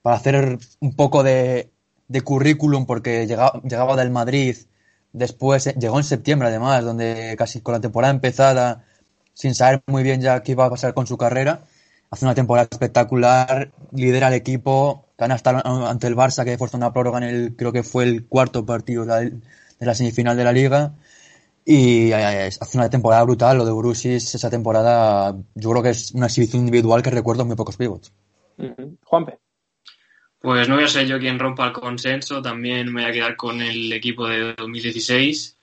[0.00, 1.70] para hacer un poco de,
[2.08, 4.56] de currículum, porque llegaba, llegaba del Madrid,
[5.12, 8.84] después eh, llegó en septiembre además, donde casi con la temporada empezada,
[9.34, 11.62] sin saber muy bien ya qué iba a pasar con su carrera
[12.10, 16.92] hace una temporada espectacular, lidera el equipo, gana hasta ante el Barça que forzó una
[16.92, 19.32] prórroga en el, creo que fue el cuarto partido de
[19.80, 20.94] la, semifinal de la liga.
[21.64, 26.12] Y eh, hace una temporada brutal, lo de Brusis, esa temporada, yo creo que es
[26.12, 28.10] una exhibición individual que recuerdo muy pocos pivots.
[29.04, 29.38] Juanpe.
[30.40, 33.36] Pues no voy a ser yo quien rompa el consenso, también me voy a quedar
[33.36, 35.57] con el equipo de 2016.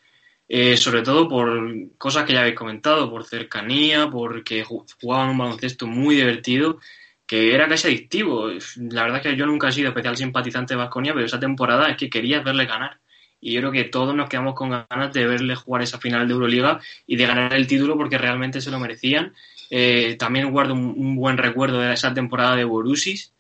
[0.48, 1.50] Eh, sobre todo por
[1.98, 6.80] cosas que ya habéis comentado, por cercanía, porque jugaban un baloncesto muy divertido,
[7.26, 8.50] que era casi adictivo.
[8.78, 11.90] La verdad es que yo nunca he sido especial simpatizante de Vasconia, pero esa temporada
[11.90, 13.00] es que quería verle ganar.
[13.42, 16.34] Y yo creo que todos nos quedamos con ganas de verle jugar esa final de
[16.34, 19.34] Euroliga y de ganar el título porque realmente se lo merecían.
[19.70, 23.34] Eh, también guardo un, buen recuerdo de esa temporada de Borussis,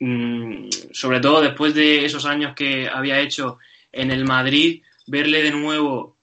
[0.00, 3.58] mm, sobre todo después de esos años que había hecho
[3.90, 6.16] en el Madrid, verle de nuevo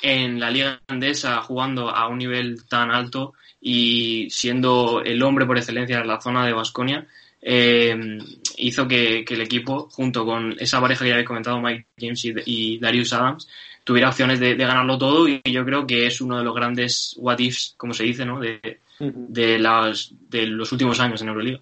[0.00, 5.58] en la Liga Andesa jugando a un nivel tan alto y siendo el hombre por
[5.58, 7.06] excelencia en la zona de Basconia,
[7.40, 8.18] eh,
[8.56, 12.78] hizo que, el equipo, junto con esa pareja que ya habéis comentado, Mike James y,
[12.78, 13.48] Darius Adams,
[13.84, 17.38] tuviera opciones de, ganarlo todo y yo creo que es uno de los grandes what
[17.38, 18.40] ifs, como se dice, ¿no?
[18.40, 21.60] de, de, las, de los últimos años en Euroliga.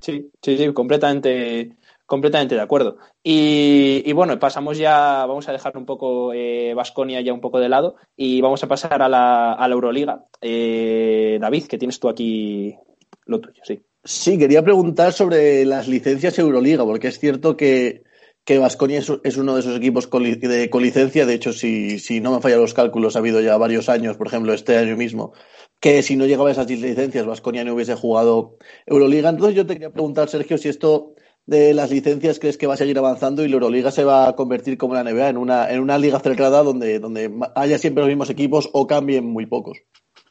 [0.00, 1.70] Sí, sí, sí, completamente
[2.12, 2.98] Completamente de acuerdo.
[3.24, 6.30] Y, bueno, pasamos ya, vamos a dejar un poco
[6.76, 9.74] Vasconia eh, ya un poco de lado y vamos a pasar a la, a la
[9.74, 10.26] Euroliga.
[10.42, 12.76] Eh, David, que tienes tú aquí
[13.24, 13.80] lo tuyo, sí.
[14.04, 18.02] Sí, quería preguntar sobre las licencias Euroliga, porque es cierto que
[18.44, 21.24] que Vasconia es, uno de esos equipos con, de, con licencia.
[21.24, 24.26] De hecho, si, si no me fallan los cálculos, ha habido ya varios años, por
[24.26, 25.32] ejemplo, este año mismo,
[25.80, 29.30] que si no llegaba a esas licencias, Vasconia no hubiese jugado Euroliga.
[29.30, 31.14] Entonces, yo te quería preguntar, Sergio, si esto
[31.46, 34.36] de las licencias crees que va a seguir avanzando y la Euroliga se va a
[34.36, 38.08] convertir como la NBA en una, en una liga cerrada donde, donde haya siempre los
[38.08, 39.78] mismos equipos o cambien muy pocos?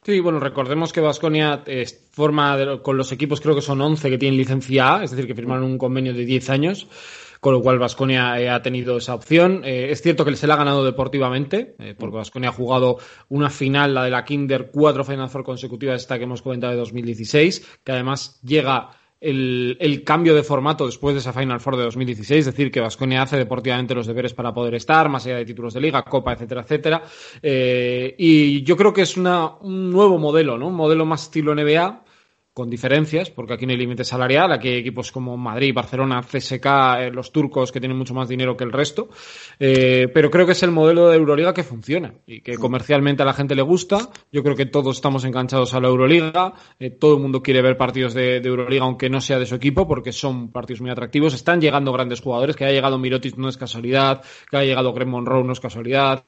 [0.04, 1.62] Sí, bueno, recordemos que Vasconia
[2.10, 5.34] forma con los equipos, creo que son 11 que tienen licencia A, es decir, que
[5.34, 6.88] firmaron un convenio de 10 años,
[7.38, 9.62] con lo cual Vasconia eh, ha tenido esa opción.
[9.64, 12.98] Eh, es cierto que se le ha ganado deportivamente, eh, porque Vasconia ha jugado
[13.28, 16.78] una final, la de la Kinder, cuatro Final Four consecutivas, esta que hemos comentado de
[16.78, 18.90] 2016, que además llega
[19.22, 23.22] el, cambio de formato después de esa Final Four de 2016, es decir, que Vasconia
[23.22, 26.62] hace deportivamente los deberes para poder estar, más allá de títulos de liga, copa, etcétera,
[26.62, 27.02] etcétera.
[27.42, 30.68] Eh, y yo creo que es una, un nuevo modelo, ¿no?
[30.68, 32.02] Un modelo más estilo NBA,
[32.54, 36.66] con diferencias, porque aquí no hay límite salarial, aquí hay equipos como Madrid, Barcelona, CSK,
[36.98, 39.08] eh, los turcos que tienen mucho más dinero que el resto,
[39.58, 43.26] eh, pero creo que es el modelo de Euroliga que funciona y que comercialmente a
[43.26, 47.14] la gente le gusta, yo creo que todos estamos enganchados a la Euroliga, eh, todo
[47.14, 50.12] el mundo quiere ver partidos de, de, Euroliga aunque no sea de su equipo, porque
[50.12, 54.22] son partidos muy atractivos, están llegando grandes jugadores, que haya llegado Mirotic no es casualidad,
[54.50, 56.24] que haya llegado Greg Monroe no es casualidad,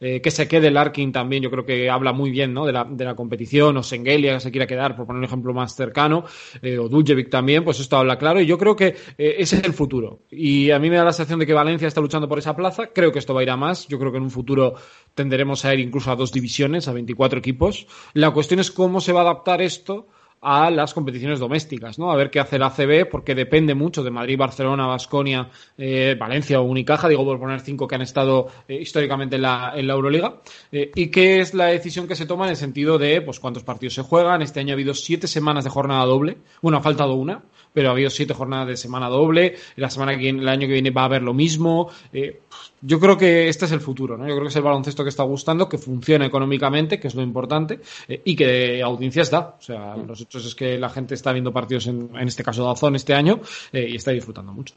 [0.00, 2.66] eh, que se quede Larkin también, yo creo que habla muy bien ¿no?
[2.66, 5.74] de, la, de la competición, o Sengelia se quiera quedar, por poner un ejemplo más
[5.74, 6.24] cercano,
[6.62, 9.64] eh, o Duljevic también, pues esto habla claro y yo creo que eh, ese es
[9.64, 10.20] el futuro.
[10.30, 12.88] Y a mí me da la sensación de que Valencia está luchando por esa plaza,
[12.88, 14.74] creo que esto va a ir a más, yo creo que en un futuro
[15.14, 17.86] tenderemos a ir incluso a dos divisiones, a 24 equipos.
[18.14, 20.08] La cuestión es cómo se va a adaptar esto
[20.40, 22.10] a las competiciones domésticas, ¿no?
[22.10, 26.60] A ver qué hace la ACB, porque depende mucho de Madrid, Barcelona, Basconia, eh, Valencia
[26.60, 29.94] o Unicaja, digo por poner cinco que han estado eh, históricamente en la, en la
[29.94, 30.40] Euroliga,
[30.72, 33.64] eh, y qué es la decisión que se toma en el sentido de, pues, cuántos
[33.64, 34.40] partidos se juegan.
[34.42, 37.92] Este año ha habido siete semanas de jornada doble, bueno, ha faltado una, pero ha
[37.92, 41.02] habido siete jornadas de semana doble, la semana que viene, el año que viene va
[41.02, 41.90] a haber lo mismo.
[42.12, 42.40] Eh,
[42.80, 44.26] yo creo que este es el futuro, ¿no?
[44.26, 47.22] Yo creo que es el baloncesto que está gustando, que funciona económicamente, que es lo
[47.22, 49.56] importante, eh, y que audiencias da.
[49.58, 50.06] O sea, mm.
[50.06, 52.96] los hechos es que la gente está viendo partidos, en, en este caso de Azón
[52.96, 53.40] este año,
[53.72, 54.74] eh, y está disfrutando mucho.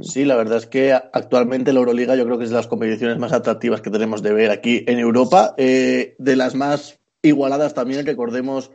[0.00, 3.18] Sí, la verdad es que actualmente la Euroliga yo creo que es de las competiciones
[3.18, 8.06] más atractivas que tenemos de ver aquí en Europa, eh, de las más igualadas también,
[8.06, 8.70] recordemos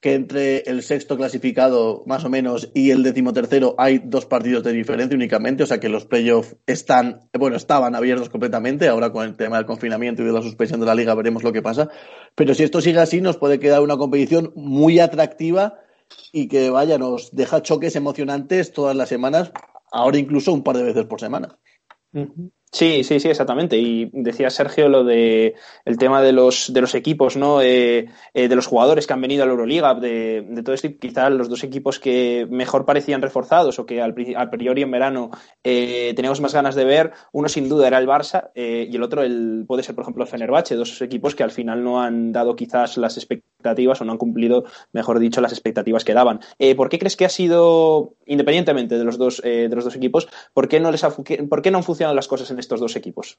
[0.00, 4.72] que entre el sexto clasificado, más o menos, y el decimotercero hay dos partidos de
[4.72, 9.36] diferencia únicamente, o sea que los playoffs están, bueno, estaban abiertos completamente, ahora con el
[9.36, 11.90] tema del confinamiento y de la suspensión de la liga veremos lo que pasa,
[12.34, 15.80] pero si esto sigue así nos puede quedar una competición muy atractiva
[16.32, 19.52] y que, vaya, nos deja choques emocionantes todas las semanas,
[19.92, 21.58] ahora incluso un par de veces por semana.
[22.72, 23.76] Sí, sí, sí, exactamente.
[23.78, 27.60] Y decía Sergio lo de el tema de los de los equipos, ¿no?
[27.60, 30.88] Eh, eh, de los jugadores que han venido a la Euroliga, de, de todo esto,
[31.00, 35.30] quizás los dos equipos que mejor parecían reforzados o que al, al priori en verano
[35.64, 39.02] eh, teníamos más ganas de ver, uno sin duda era el Barça eh, y el
[39.02, 42.30] otro el, puede ser, por ejemplo, el Fenerbahce, dos equipos que al final no han
[42.30, 46.40] dado quizás las expectativas o no han cumplido, mejor dicho, las expectativas que daban.
[46.58, 50.28] Eh, ¿Por qué crees que ha sido, independientemente de los dos, de los dos equipos,
[50.52, 52.96] por qué no les ha, por qué no han funcionado las cosas en estos dos
[52.96, 53.38] equipos?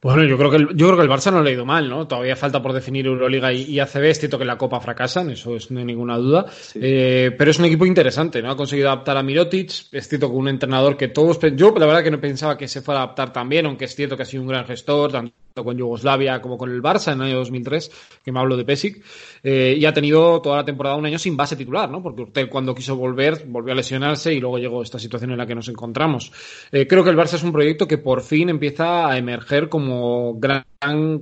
[0.00, 1.88] Bueno, yo creo que el, yo creo que el Barça no lo ha ido mal,
[1.88, 2.06] ¿no?
[2.06, 4.04] Todavía falta por definir Euroliga y, y ACB.
[4.04, 6.46] Es cierto que la Copa fracasan, eso es, no hay ninguna duda.
[6.48, 6.78] Sí.
[6.80, 8.52] Eh, pero es un equipo interesante, ¿no?
[8.52, 9.70] Ha conseguido adaptar a Mirotic.
[9.90, 11.40] Es cierto que un entrenador que todos.
[11.56, 14.16] Yo, la verdad, que no pensaba que se fuera a adaptar también, aunque es cierto
[14.16, 17.28] que ha sido un gran gestor, tanto con Yugoslavia como con el Barça en el
[17.28, 19.02] año 2003, que me hablo de Pesic.
[19.42, 22.02] Eh, y ha tenido toda la temporada un año sin base titular, ¿no?
[22.02, 25.46] Porque Urtel, cuando quiso volver, volvió a lesionarse y luego llegó esta situación en la
[25.46, 26.32] que nos encontramos.
[26.72, 30.34] Eh, creo que el Barça es un proyecto que por fin empieza a emerger como
[30.38, 30.64] gran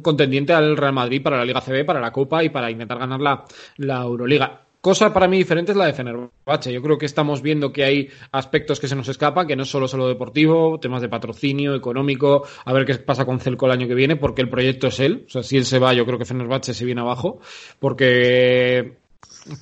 [0.03, 3.21] contendiente al Real Madrid para la Liga CB, para la Copa y para intentar ganar
[3.21, 3.45] la,
[3.77, 4.66] la Euroliga.
[4.87, 6.73] Cosa para mí diferente es la de Fenerbahce.
[6.73, 9.69] Yo creo que estamos viendo que hay aspectos que se nos escapan, que no es
[9.69, 13.97] solo deportivo, temas de patrocinio, económico, a ver qué pasa con Celco el año que
[13.97, 15.25] viene, porque el proyecto es él.
[15.27, 17.41] O sea, si él se va, yo creo que Fenerbahce se viene abajo,
[17.81, 18.93] porque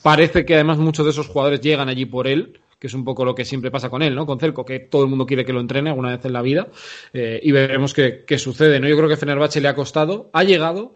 [0.02, 3.24] parece que además muchos de esos jugadores llegan allí por él que es un poco
[3.24, 4.26] lo que siempre pasa con él, ¿no?
[4.26, 6.68] Con Celco, que todo el mundo quiere que lo entrene alguna vez en la vida,
[7.14, 8.86] eh, y veremos qué, qué, sucede, ¿no?
[8.86, 10.94] Yo creo que Fenerbahce le ha costado, ha llegado,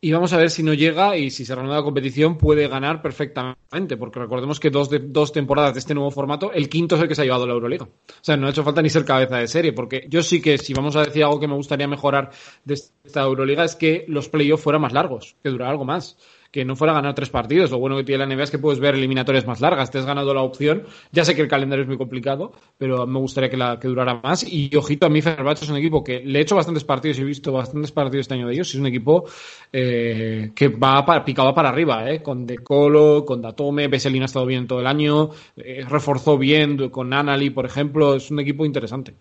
[0.00, 3.00] y vamos a ver si no llega y si se reanuda la competición puede ganar
[3.00, 7.02] perfectamente, porque recordemos que dos, de, dos temporadas de este nuevo formato, el quinto es
[7.02, 7.86] el que se ha llevado la Euroliga.
[7.86, 10.58] O sea, no ha hecho falta ni ser cabeza de serie, porque yo sí que
[10.58, 12.30] si vamos a decir algo que me gustaría mejorar
[12.64, 16.18] de esta Euroliga es que los playoffs fueran más largos, que durara algo más
[16.50, 17.70] que no fuera a ganar tres partidos.
[17.70, 19.90] Lo bueno que tiene la NBA es que puedes ver eliminatorias más largas.
[19.90, 20.84] Te has ganado la opción.
[21.12, 24.20] Ya sé que el calendario es muy complicado, pero me gustaría que, la, que durara
[24.22, 24.44] más.
[24.44, 27.22] Y ojito, a mí Fenerbahce es un equipo que le he hecho bastantes partidos y
[27.22, 28.68] he visto bastantes partidos este año de ellos.
[28.68, 29.24] Es un equipo
[29.72, 33.88] eh, que va para, picado para arriba, eh, con De Colo, con Datome.
[33.88, 35.30] Veselin ha estado bien todo el año.
[35.56, 38.14] Eh, reforzó bien con Anali, por ejemplo.
[38.14, 39.14] Es un equipo interesante.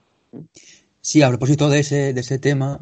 [1.02, 2.80] Sí, a propósito de ese, de ese tema,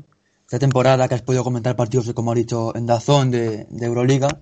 [0.53, 4.39] esta temporada que has podido comentar partidos, como ha dicho, en Dazón de, Euroliga.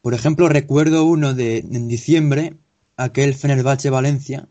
[0.00, 2.54] Por ejemplo, recuerdo uno de en diciembre,
[2.96, 4.48] aquel Fenerbahce Valencia,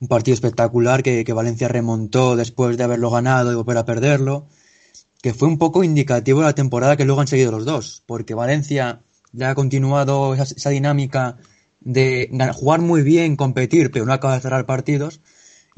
[0.00, 4.46] un partido espectacular que, que, Valencia remontó después de haberlo ganado y volver a perderlo,
[5.20, 8.32] que fue un poco indicativo de la temporada que luego han seguido los dos, porque
[8.32, 11.36] Valencia ya ha continuado esa dinámica
[11.80, 15.20] de jugar muy bien, competir, pero no acaba de cerrar partidos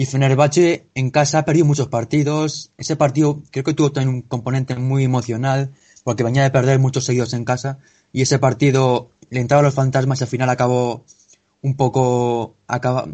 [0.01, 2.73] y Fenerbahce en casa ha perdido muchos partidos.
[2.79, 5.73] Ese partido creo que tuvo también un componente muy emocional,
[6.05, 7.81] porque venía de perder muchos seguidos en casa.
[8.11, 11.05] Y ese partido le entraron los fantasmas y al final acabó
[11.61, 12.55] un poco.
[12.67, 13.09] Acaba,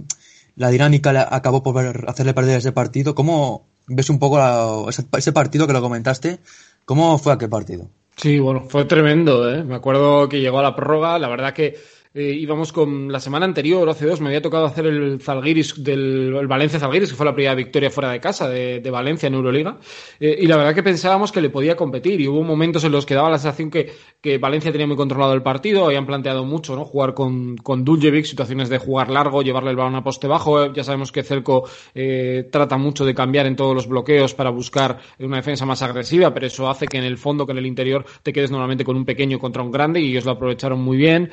[0.54, 3.16] la dinámica acabó por hacerle perder ese partido.
[3.16, 6.38] ¿Cómo ves un poco ese, ese partido que lo comentaste?
[6.84, 7.90] ¿Cómo fue aquel partido?
[8.16, 9.64] Sí, bueno, fue tremendo, ¿eh?
[9.64, 11.76] Me acuerdo que llegó a la prórroga, la verdad que
[12.18, 16.34] eh, íbamos con la semana anterior, hace dos, me había tocado hacer el Zalgiris del
[16.34, 19.76] el Valencia Zalgiris, que fue la primera victoria fuera de casa de, Valencia en Euroliga.
[20.18, 22.18] Eh, y la verdad que pensábamos que le podía competir.
[22.18, 23.92] Y hubo momentos en los que daba la sensación que,
[24.22, 26.86] que Valencia tenía muy controlado el partido, habían planteado mucho, ¿no?
[26.86, 30.72] Jugar con, con Duljevic, situaciones de jugar largo, llevarle el balón a poste bajo.
[30.72, 35.00] Ya sabemos que Celco eh, trata mucho de cambiar en todos los bloqueos para buscar
[35.18, 38.06] una defensa más agresiva, pero eso hace que en el fondo, que en el interior,
[38.22, 41.30] te quedes normalmente con un pequeño contra un grande y ellos lo aprovecharon muy bien.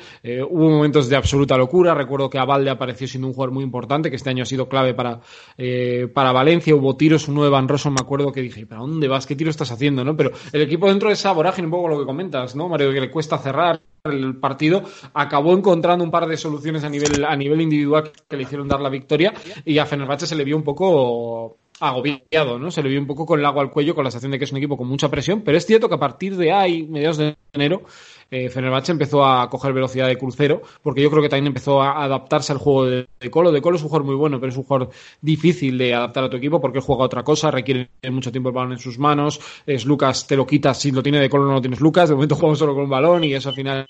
[0.50, 1.94] hubo momentos de absoluta locura.
[1.94, 4.94] Recuerdo que Avalde apareció siendo un jugador muy importante, que este año ha sido clave
[4.94, 5.20] para,
[5.56, 6.74] eh, para Valencia.
[6.74, 9.26] Hubo tiros, uno de Van me acuerdo que dije, ¿para dónde vas?
[9.26, 10.04] ¿Qué tiro estás haciendo?
[10.04, 10.16] ¿no?
[10.16, 12.92] Pero el equipo dentro de esa vorágine, un poco lo que comentas, ¿no, Mario?
[12.92, 14.82] Que le cuesta cerrar el partido,
[15.14, 18.80] acabó encontrando un par de soluciones a nivel, a nivel individual que le hicieron dar
[18.80, 19.32] la victoria
[19.64, 22.70] y a Fenerbahce se le vio un poco agobiado, ¿no?
[22.70, 24.44] Se le vio un poco con el agua al cuello, con la sensación de que
[24.44, 27.16] es un equipo con mucha presión, pero es cierto que a partir de ahí, mediados
[27.16, 27.82] de enero,
[28.30, 32.04] eh, Fenerbahce empezó a coger velocidad de crucero, porque yo creo que también empezó a
[32.04, 33.52] adaptarse al juego de, Colo.
[33.52, 36.30] De Colo es un jugador muy bueno, pero es un jugador difícil de adaptar a
[36.30, 39.40] tu equipo porque juega otra cosa, requiere mucho tiempo el balón en sus manos.
[39.66, 42.08] Es Lucas, te lo quitas, si lo tiene de Colo no lo tienes Lucas.
[42.08, 43.86] De momento jugamos solo con un balón y eso al final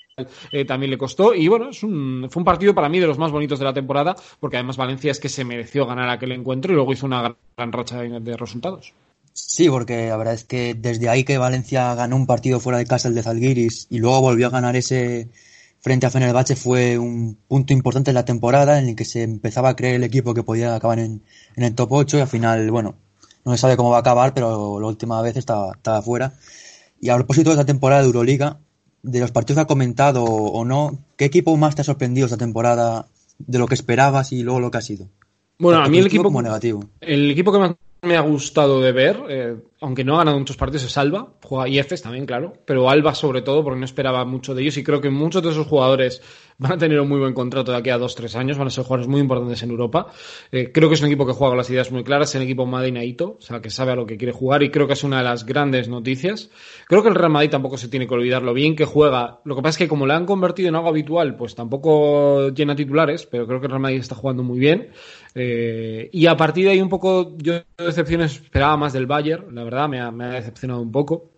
[0.51, 1.33] eh, también le costó.
[1.33, 3.73] Y bueno, es un, fue un partido para mí de los más bonitos de la
[3.73, 7.35] temporada, porque además Valencia es que se mereció ganar aquel encuentro y luego hizo una
[7.57, 8.93] gran, racha de resultados.
[9.35, 12.85] Sí, porque la verdad es que desde ahí que Valencia ganó un partido fuera de
[12.85, 15.27] casa, el de Zalgiris, y luego volvió a ganar ese
[15.81, 19.69] frente a Fenerbahce, fue un punto importante en la temporada en el que se empezaba
[19.69, 21.21] a creer el equipo que podía acabar en,
[21.57, 22.95] el top 8 y al final, bueno,
[23.43, 26.33] no se sabe cómo va a acabar, pero la última vez estaba, estaba fuera.
[27.01, 28.59] Y a propósito de esta temporada de Euroliga,
[29.03, 32.37] de los partidos que ha comentado o no, ¿qué equipo más te ha sorprendido esta
[32.37, 33.07] temporada
[33.37, 35.09] de lo que esperabas y luego lo que ha sido?
[35.59, 36.85] Bueno, a mí el equipo como negativo.
[37.01, 37.75] El equipo que más
[38.05, 41.33] me ha gustado de ver, eh, aunque no ha ganado muchos partidos, es Alba.
[41.43, 42.53] Juega IFES también, claro.
[42.65, 44.77] Pero Alba sobre todo, porque no esperaba mucho de ellos.
[44.77, 46.21] Y creo que muchos de esos jugadores
[46.57, 48.57] van a tener un muy buen contrato de aquí a dos, tres años.
[48.57, 50.07] Van a ser jugadores muy importantes en Europa.
[50.51, 52.29] Eh, creo que es un equipo que juega con las ideas muy claras.
[52.29, 54.63] Es un equipo Madinaito, o sea, que sabe a lo que quiere jugar.
[54.63, 56.49] Y creo que es una de las grandes noticias.
[56.87, 59.39] Creo que el Real Madrid tampoco se tiene que olvidar lo bien que juega.
[59.45, 62.75] Lo que pasa es que como le han convertido en algo habitual, pues tampoco llena
[62.75, 63.25] titulares.
[63.25, 64.91] Pero creo que el Real Madrid está jugando muy bien.
[65.35, 69.63] Eh, y a partir de ahí un poco, yo decepciones esperaba más del Bayern, la
[69.63, 71.31] verdad, me ha, decepcionado un poco.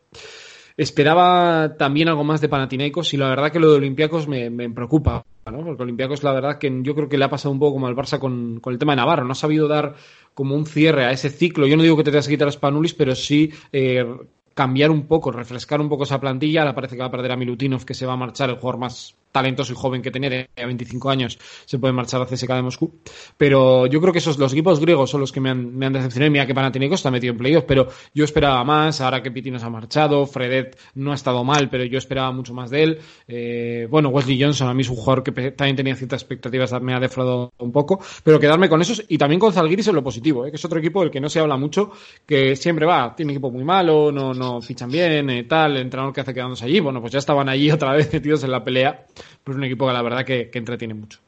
[0.77, 5.25] Esperaba también algo más de Panathinaikos y la verdad que lo de Olympiacos me, preocupa,
[5.51, 5.63] ¿no?
[5.63, 7.95] Porque Olympiacos la verdad que yo creo que le ha pasado un poco como al
[7.95, 9.95] Barça con, el tema de Navarro, no ha sabido dar
[10.35, 11.65] como un cierre a ese ciclo.
[11.65, 14.05] Yo no digo que te tengas que quitar a Spanulis, pero sí eh,
[14.53, 16.61] cambiar un poco, refrescar un poco esa plantilla.
[16.61, 18.79] Ahora parece que va a perder a Milutinov, que se va a marchar, el jugador
[18.79, 22.61] más talentoso y joven que tenía de 25 años se puede marchar a CSK de
[22.61, 22.99] Moscú.
[23.37, 25.93] Pero yo creo que esos los equipos griegos son los que me han, me han
[25.93, 26.31] decepcionado.
[26.31, 29.01] Mira que Panathinaikos está metido en playoff, pero yo esperaba más.
[29.01, 32.53] Ahora que Piti nos ha marchado, Fredet no ha estado mal, pero yo esperaba mucho
[32.53, 32.99] más de él.
[33.27, 36.93] Eh, bueno, Wesley Johnson a mí es un jugador que también tenía ciertas expectativas, me
[36.93, 37.99] ha defraudado un poco.
[38.23, 40.79] Pero quedarme con esos y también con Zalgiris en lo positivo, eh, que es otro
[40.79, 41.91] equipo del que no se habla mucho,
[42.25, 46.13] que siempre va, tiene equipo muy malo, no, no fichan bien, eh, tal, el entrenador
[46.13, 46.79] que hace quedándose allí.
[46.79, 49.05] Bueno, pues ya estaban allí otra vez metidos en la pelea.
[49.43, 51.19] Pues un equipo que la verdad que, entretiene mucho.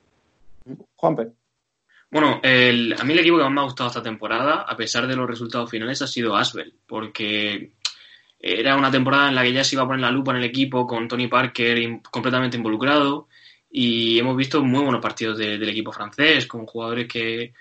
[0.95, 1.27] Juanpe.
[2.11, 5.15] Bueno, a mí el equipo que más me ha gustado esta temporada, a pesar de
[5.15, 7.73] los resultados finales, ha sido Asbel, porque
[8.39, 10.45] era una temporada en la que ya se iba a poner la lupa en el
[10.45, 13.27] equipo con Tony Parker completamente involucrado
[13.69, 17.53] y hemos visto muy buenos partidos del equipo francés con jugadores que,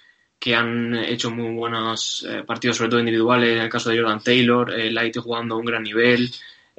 [0.54, 4.72] han hecho muy buenos eh, partidos, sobre todo individuales, en el caso de Jordan Taylor,
[4.72, 6.30] eh, Light jugando a un gran nivel,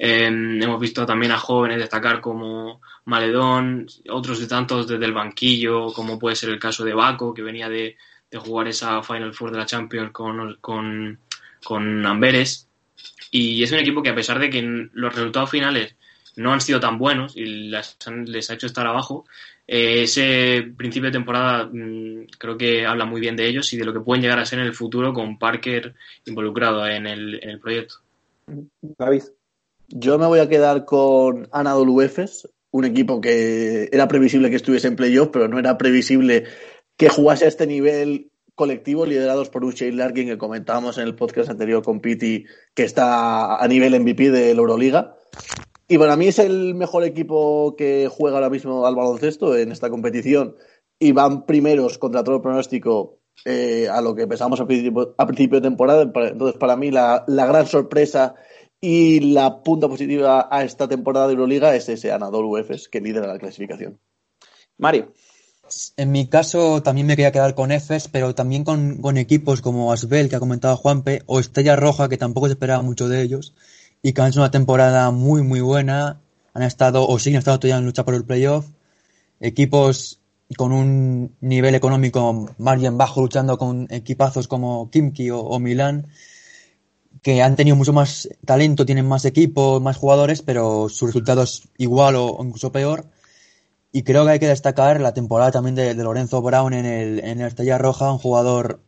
[0.02, 5.92] Em, hemos visto también a jóvenes destacar como Maledón, otros de tantos desde el banquillo,
[5.92, 7.98] como puede ser el caso de Baco, que venía de,
[8.34, 12.66] jugar esa Final Four de la Champions con, con, Amberes.
[13.30, 15.94] Y es un equipo que a pesar de que los resultados finales
[16.36, 17.98] no han sido tan buenos y les,
[18.50, 19.26] ha hecho estar abajo,
[19.66, 23.84] eh, ese principio de temporada mm, creo que habla muy bien de ellos y de
[23.84, 25.94] lo que pueden llegar a ser en el futuro con Parker
[26.24, 27.96] involucrado en el, en el proyecto.
[28.80, 29.24] David.
[29.92, 34.86] Yo me voy a quedar con Anadolu Efes, un equipo que era previsible que estuviese
[34.86, 36.44] en playoff, pero no era previsible
[36.96, 41.50] que jugase a este nivel colectivo liderados por Shane Larkin que comentábamos en el podcast
[41.50, 45.16] anterior con Piti, que está a nivel MVP de la Euroliga.
[45.88, 49.90] Y para mí es el mejor equipo que juega ahora mismo al baloncesto en esta
[49.90, 50.54] competición
[51.00, 55.60] y van primeros contra todo el pronóstico eh, a lo que pensamos a principio, de
[55.60, 56.02] temporada.
[56.02, 58.36] Entonces, para mí, la, la gran sorpresa
[58.80, 63.26] y la punta positiva a esta temporada de Euroliga es ese Anadolu Efes que lidera
[63.26, 63.98] la clasificación.
[64.78, 65.12] Mario.
[65.96, 70.28] En mi caso también me quería quedar con Efes, pero también con, equipos como Asbel,
[70.28, 73.54] que ha comentado Juanpe, o Estrella Roja, que tampoco se esperaba mucho de ellos,
[74.02, 76.20] y que han hecho una temporada muy, muy buena.
[76.54, 78.66] Han estado, o siguen estado todavía en lucha por el playoff.
[79.38, 80.20] equipos
[80.56, 86.08] con un nivel económico más bien bajo luchando con equipazos como Kimki o, Milán
[87.22, 91.68] que han tenido mucho más talento, tienen más equipo, más jugadores, pero su resultado es
[91.76, 93.06] igual o, incluso peor.
[93.92, 97.40] Y creo que hay que destacar la temporada también de, Lorenzo Brown en el, en
[97.40, 98.80] el Estrella Roja, un jugador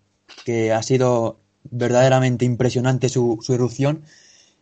[0.44, 4.04] que ha sido verdaderamente impresionante su, su erupción.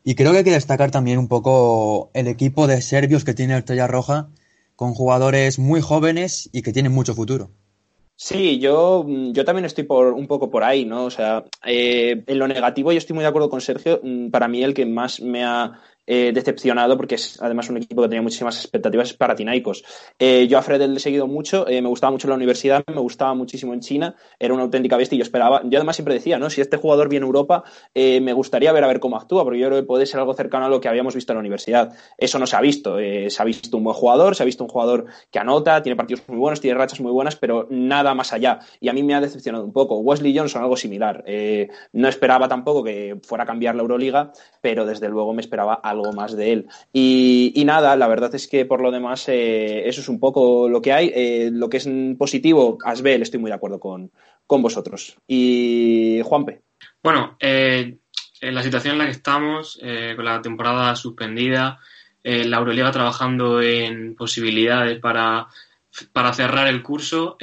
[0.02, 3.52] Y creo que hay que destacar también un poco el equipo de serbios que tiene
[3.52, 4.30] el Estrella Roja,
[4.76, 7.50] con jugadores muy jóvenes y que tienen mucho futuro.
[8.22, 11.04] Sí, yo, yo también estoy por, un poco por ahí, ¿no?
[11.06, 13.98] O sea, eh, en lo negativo yo estoy muy de acuerdo con Sergio.
[14.02, 18.02] Mm, para mí el que más me ha eh, decepcionado porque es además un equipo
[18.02, 19.84] que tenía muchísimas expectativas para Tinaicos.
[20.18, 22.82] Eh, yo a Fred le he seguido mucho, eh, me gustaba mucho en la universidad,
[22.86, 26.14] me gustaba muchísimo en China, era una auténtica bestia y yo esperaba, yo además siempre
[26.14, 26.50] decía, ¿no?
[26.50, 29.68] Si este jugador viene a Europa, me gustaría ver a ver cómo actúa, porque yo
[29.68, 31.92] creo que puede ser algo cercano a lo que habíamos visto en la universidad.
[32.18, 34.70] Eso no se ha visto, se ha visto un buen jugador, se ha visto un
[34.70, 38.60] jugador que anota, tiene partidos muy buenos, tiene rachas muy buenas, pero nada más allá.
[38.80, 39.98] Y a mí me ha decepcionado un poco.
[39.98, 41.24] Wesley Johnson, algo similar.
[41.92, 46.12] no esperaba tampoco que fuera a cambiar la Euroliga, pero desde luego me esperaba algo
[46.12, 46.68] más de él.
[46.92, 50.80] Y, nada, la verdad es que por lo demás eh, eso es un poco lo
[50.80, 51.12] que hay.
[51.14, 51.88] Eh, lo que es
[52.18, 54.10] positivo, Asbel, estoy muy de acuerdo con,
[54.48, 55.16] vosotros.
[55.28, 56.62] Y Juanpe.
[57.02, 57.98] Bueno, eh,
[58.40, 59.78] en la situación en la que estamos,
[60.16, 61.78] con la temporada suspendida,
[62.22, 65.46] la Euroliga trabajando en posibilidades para,
[66.12, 67.36] para cerrar el curso,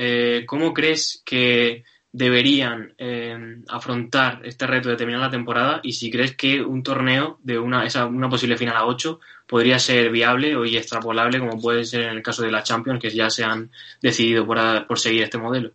[0.46, 6.36] ¿cómo crees que deberían eh, afrontar este reto de terminar la temporada y si crees
[6.36, 10.66] que un torneo de una, esa, una posible final a 8 podría ser viable o
[10.66, 13.72] y extrapolable como puede ser en el caso de la Champions que ya se han
[14.02, 15.72] decidido por, por seguir este modelo.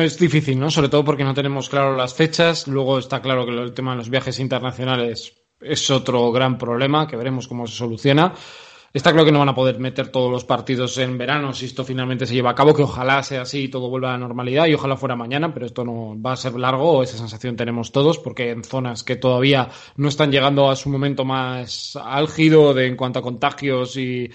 [0.00, 0.70] es difícil, ¿no?
[0.70, 2.68] Sobre todo porque no tenemos claro las fechas.
[2.68, 7.16] Luego está claro que el tema de los viajes internacionales es otro gran problema que
[7.16, 8.32] veremos cómo se soluciona.
[8.92, 11.84] Está claro que no van a poder meter todos los partidos en verano si esto
[11.84, 14.66] finalmente se lleva a cabo, que ojalá sea así y todo vuelva a la normalidad
[14.66, 18.18] y ojalá fuera mañana, pero esto no va a ser largo, esa sensación tenemos todos,
[18.18, 22.96] porque en zonas que todavía no están llegando a su momento más álgido de, en
[22.96, 24.28] cuanto a contagios y,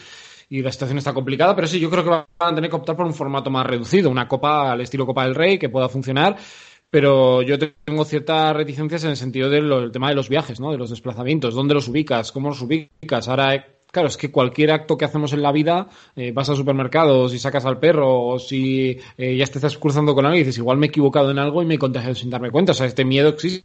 [0.48, 2.96] y la situación está complicada, pero sí, yo creo que van a tener que optar
[2.96, 6.38] por un formato más reducido, una copa al estilo Copa del Rey que pueda funcionar
[6.88, 10.72] pero yo tengo ciertas reticencias en el sentido del tema de los viajes, ¿no?
[10.72, 13.28] De los desplazamientos, dónde los ubicas, cómo los ubicas.
[13.28, 15.88] Ahora Claro, es que cualquier acto que hacemos en la vida,
[16.18, 20.14] eh, vas al supermercado, si sacas al perro, o si eh, ya te estás cruzando
[20.14, 22.52] con alguien dices, igual me he equivocado en algo y me he contagiado sin darme
[22.52, 22.74] cuenta.
[22.74, 23.64] O sea, este miedo existe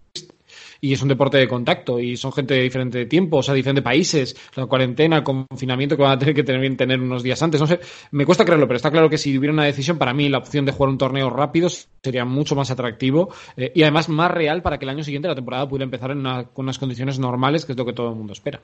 [0.81, 3.83] y es un deporte de contacto y son gente de diferente tiempo, o sea, diferentes
[3.83, 7.61] países, la cuarentena, el confinamiento que van a tener que tener, tener unos días antes,
[7.61, 7.81] no sé,
[8.13, 10.65] me cuesta creerlo, pero está claro que si hubiera una decisión, para mí la opción
[10.65, 14.79] de jugar un torneo rápido sería mucho más atractivo eh, y además más real para
[14.79, 17.79] que el año siguiente la temporada pudiera empezar en con unas condiciones normales, que es
[17.79, 18.61] lo que todo el mundo espera.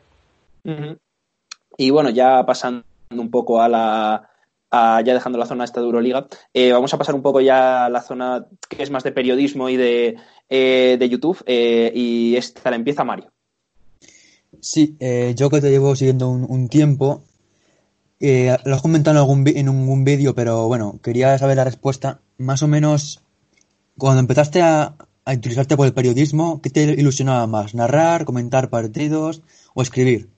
[1.77, 4.31] Y bueno, ya pasando un poco a la.
[4.73, 7.89] ya dejando la zona esta de Euroliga, eh, vamos a pasar un poco ya a
[7.89, 10.17] la zona que es más de periodismo y de,
[10.49, 11.43] eh, de YouTube.
[11.47, 13.31] Eh, y esta la empieza Mario.
[14.61, 14.97] Sí,
[15.37, 17.23] yo que te llevo siguiendo un, tiempo.
[18.19, 22.21] lo has comentado en algún, en un vídeo, pero bueno, quería saber la respuesta.
[22.39, 23.23] Más o menos,
[23.99, 24.95] cuando empezaste a,
[25.27, 27.75] a interesarte por el periodismo, ¿qué te ilusionaba más?
[27.75, 29.43] ¿Narrar, comentar partidos
[29.75, 30.29] o escribir?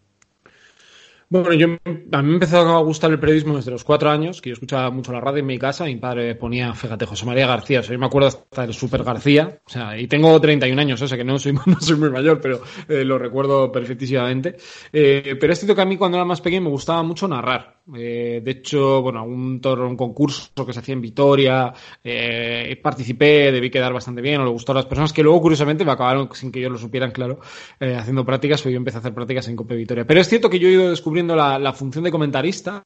[1.31, 1.66] Bueno, yo,
[2.12, 4.91] a mí me empezó a gustar el periodismo desde los cuatro años, que yo escuchaba
[4.91, 5.85] mucho la radio en mi casa.
[5.85, 7.81] Mi padre ponía, fíjate, José María García.
[7.81, 9.61] O sea, yo me acuerdo hasta del Super García.
[9.66, 12.41] O sea, y tengo 31 años, o sea que no soy, no soy muy mayor,
[12.41, 14.57] pero eh, lo recuerdo perfectísimamente.
[14.91, 17.78] Eh, pero es cierto que a mí cuando era más pequeño me gustaba mucho narrar.
[17.97, 21.72] Eh, de hecho, bueno, un, un concurso que se hacía en Vitoria,
[22.05, 25.84] eh, participé, debí quedar bastante bien, o le gustó a las personas que luego, curiosamente,
[25.84, 27.41] me acabaron, sin que ellos lo supieran, claro,
[27.80, 30.07] eh, haciendo prácticas, o yo empecé a hacer prácticas en Cope Vitoria.
[30.07, 32.84] Pero es cierto que yo he ido descubriendo la, función de comentarista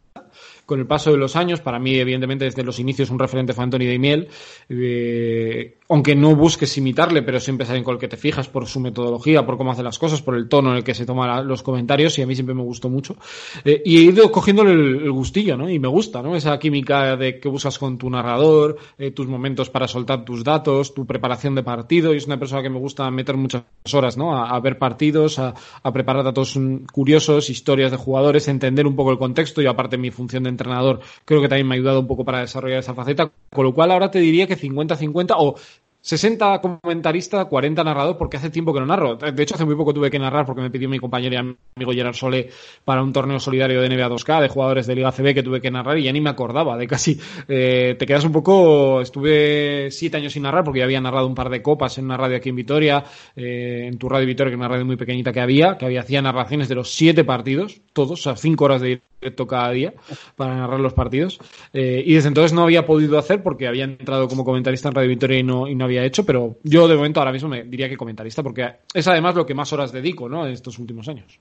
[0.66, 1.60] con el paso de los años.
[1.60, 4.28] Para mí, evidentemente, desde los inicios un referente fue Anthony Daimiel,
[4.68, 8.66] eh, aunque no busques imitarle, pero siempre es alguien con el que te fijas por
[8.66, 11.42] su metodología, por cómo hace las cosas, por el tono en el que se toma
[11.42, 13.14] los comentarios, y a mí siempre me gustó mucho.
[13.62, 15.68] Eh, y he ido cogiéndole el, gustillo, ¿no?
[15.68, 16.34] Y me gusta, ¿no?
[16.34, 20.94] Esa química de que buscas con tu narrador, eh, tus momentos para soltar tus datos,
[20.94, 24.34] tu preparación de partido, y es una persona que me gusta meter muchas horas, ¿no?
[24.34, 26.58] A, ver partidos, a, a preparar datos
[26.90, 31.00] curiosos, historias de jugadores, entender un poco el contexto, y aparte mi función de entrenador
[31.26, 33.90] creo que también me ha ayudado un poco para desarrollar esa faceta, con lo cual
[33.90, 35.56] ahora te diría que 50-50 o
[36.02, 39.14] 60 comentarista, 40 narrador, porque hace tiempo que no narro.
[39.14, 41.92] De hecho, hace muy poco tuve que narrar porque me pidió mi compañero y amigo
[41.92, 42.50] Gerard Sole
[42.84, 45.70] para un torneo solidario de NBA 2K de jugadores de Liga CB que tuve que
[45.70, 47.20] narrar y ya ni me acordaba de casi.
[47.46, 49.00] Eh, te quedas un poco.
[49.00, 52.16] Estuve siete años sin narrar porque ya había narrado un par de copas en una
[52.16, 53.04] radio aquí en Vitoria,
[53.36, 56.00] eh, en tu radio Vitoria, que es una radio muy pequeñita que había, que había
[56.00, 59.94] hacía narraciones de los siete partidos, todos, o sea, cinco horas de directo cada día
[60.36, 61.38] para narrar los partidos.
[61.72, 65.08] Eh, y desde entonces no había podido hacer porque había entrado como comentarista en Radio
[65.08, 67.88] Victoria y no, y no había hecho, pero yo de momento ahora mismo me diría
[67.88, 70.46] que comentarista porque es además lo que más horas dedico ¿no?
[70.46, 71.38] en estos últimos años.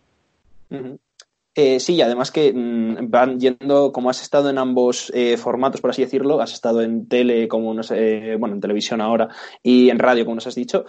[1.53, 5.89] Eh, sí, además que mm, van yendo, como has estado en ambos eh, formatos, por
[5.89, 9.27] así decirlo, has estado en tele, como nos, eh, bueno, en televisión ahora,
[9.61, 10.86] y en radio, como nos has dicho.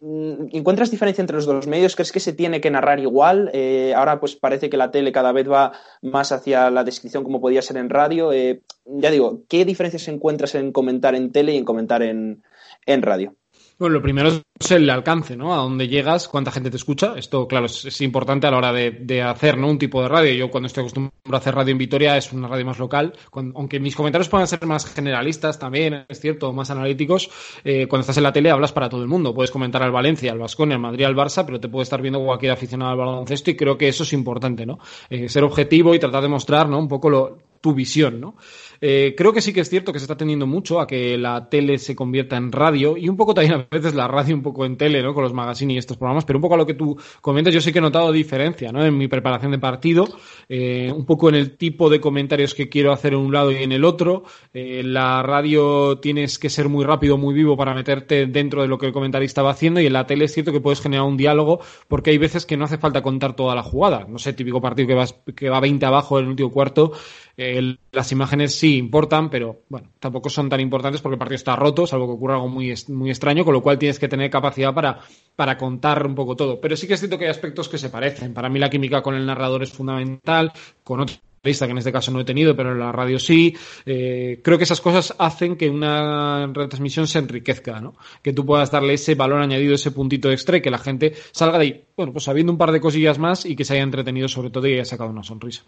[0.00, 1.94] Mm, ¿Encuentras diferencia entre los dos medios?
[1.94, 3.50] ¿Crees que se tiene que narrar igual?
[3.96, 5.72] ahora pues parece que la tele cada vez va
[6.02, 8.32] más hacia la descripción como podía ser en radio.
[8.32, 12.42] ya digo, ¿qué diferencias encuentras en comentar en tele y en comentar en
[12.86, 13.34] radio?
[13.76, 15.52] Bueno, lo primero es el alcance, ¿no?
[15.52, 17.14] A dónde llegas, cuánta gente te escucha.
[17.16, 19.68] Esto, claro, es, importante a la hora de, hacer ¿no?
[19.68, 20.32] un tipo de radio.
[20.32, 23.12] Yo cuando estoy acostumbrado a hacer radio en Vitoria es una radio más local.
[23.32, 27.28] aunque mis comentarios puedan ser más generalistas también, es cierto, más analíticos,
[27.64, 29.34] eh, cuando estás en la tele hablas para todo el mundo.
[29.34, 32.24] Puedes comentar al Valencia, al Vasconia, al Madrid, al Barça, pero te puede estar viendo
[32.24, 34.78] cualquier aficionado al baloncesto y creo que eso es importante, ¿no?
[35.10, 36.78] Eh, ser objetivo y tratar de mostrar, ¿no?
[36.78, 38.36] Un poco lo, tu visión, ¿no?
[38.86, 41.48] Eh, creo que sí que es cierto que se está teniendo mucho a que la
[41.48, 44.66] tele se convierta en radio y un poco también a veces la radio un poco
[44.66, 45.14] en tele, ¿no?
[45.14, 47.62] Con los magazines y estos programas, pero un poco a lo que tú comentas, yo
[47.62, 48.84] sí que he notado diferencia, ¿no?
[48.84, 50.06] En mi preparación de partido,
[50.50, 53.62] eh, un poco en el tipo de comentarios que quiero hacer en un lado y
[53.62, 54.24] en el otro.
[54.52, 58.76] Eh, la radio tienes que ser muy rápido, muy vivo para meterte dentro de lo
[58.76, 61.16] que el comentarista va haciendo y en la tele es cierto que puedes generar un
[61.16, 64.04] diálogo porque hay veces que no hace falta contar toda la jugada.
[64.06, 66.92] No sé, típico partido que, vas, que va 20 abajo en el último cuarto
[67.36, 71.86] las imágenes sí importan, pero bueno, tampoco son tan importantes porque el partido está roto,
[71.86, 75.00] salvo que ocurra algo muy, muy extraño, con lo cual tienes que tener capacidad para,
[75.34, 76.60] para contar un poco todo.
[76.60, 78.34] Pero sí que es cierto que hay aspectos que se parecen.
[78.34, 82.10] Para mí la química con el narrador es fundamental, con otro que en este caso
[82.10, 83.54] no he tenido, pero en la radio sí.
[83.84, 87.94] Eh, creo que esas cosas hacen que una retransmisión se enriquezca, ¿no?
[88.22, 91.58] Que tú puedas darle ese valor añadido, ese puntito extra y que la gente salga
[91.58, 94.28] de ahí, bueno, pues sabiendo un par de cosillas más y que se haya entretenido
[94.28, 95.64] sobre todo y haya sacado una sonrisa.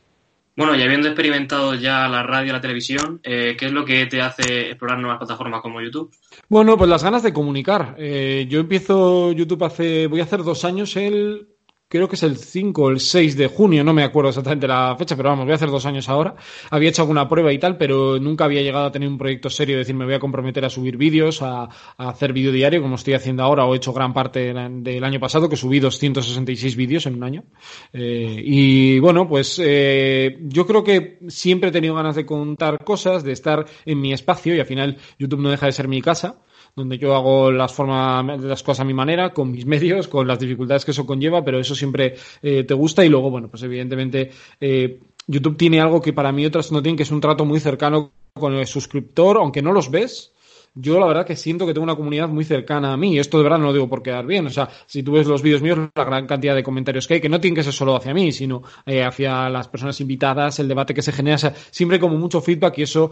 [0.56, 4.22] Bueno, y habiendo experimentado ya la radio la televisión, eh, ¿qué es lo que te
[4.22, 6.10] hace explorar nuevas plataformas como YouTube?
[6.48, 7.94] Bueno, pues las ganas de comunicar.
[7.98, 11.55] Eh, yo empiezo YouTube hace, voy a hacer dos años el
[11.88, 14.96] creo que es el 5 o el 6 de junio, no me acuerdo exactamente la
[14.98, 16.34] fecha, pero vamos, voy a hacer dos años ahora.
[16.70, 19.76] Había hecho alguna prueba y tal, pero nunca había llegado a tener un proyecto serio,
[19.76, 23.14] es decir, me voy a comprometer a subir vídeos, a, hacer vídeo diario, como estoy
[23.14, 27.14] haciendo ahora, o he hecho gran parte del año pasado, que subí 266 vídeos en
[27.14, 27.44] un año.
[27.92, 33.22] Eh, y bueno, pues eh, yo creo que siempre he tenido ganas de contar cosas,
[33.22, 36.40] de estar en mi espacio, y al final YouTube no deja de ser mi casa
[36.76, 40.38] donde yo hago las formas las cosas a mi manera, con mis medios, con las
[40.38, 44.30] dificultades que eso conlleva, pero eso siempre eh, te gusta y luego, bueno, pues evidentemente
[44.60, 47.60] eh, YouTube tiene algo que para mí otras no tienen, que es un trato muy
[47.60, 50.32] cercano con el suscriptor, aunque no los ves,
[50.78, 53.18] yo la verdad que siento que tengo una comunidad muy cercana a mí.
[53.18, 54.46] Esto de verdad no lo digo por quedar bien.
[54.46, 57.20] O sea, si tú ves los vídeos míos, la gran cantidad de comentarios que hay,
[57.22, 60.68] que no tienen que ser solo hacia mí, sino eh, hacia las personas invitadas, el
[60.68, 61.36] debate que se genera.
[61.36, 63.10] O sea, siempre como mucho feedback y eso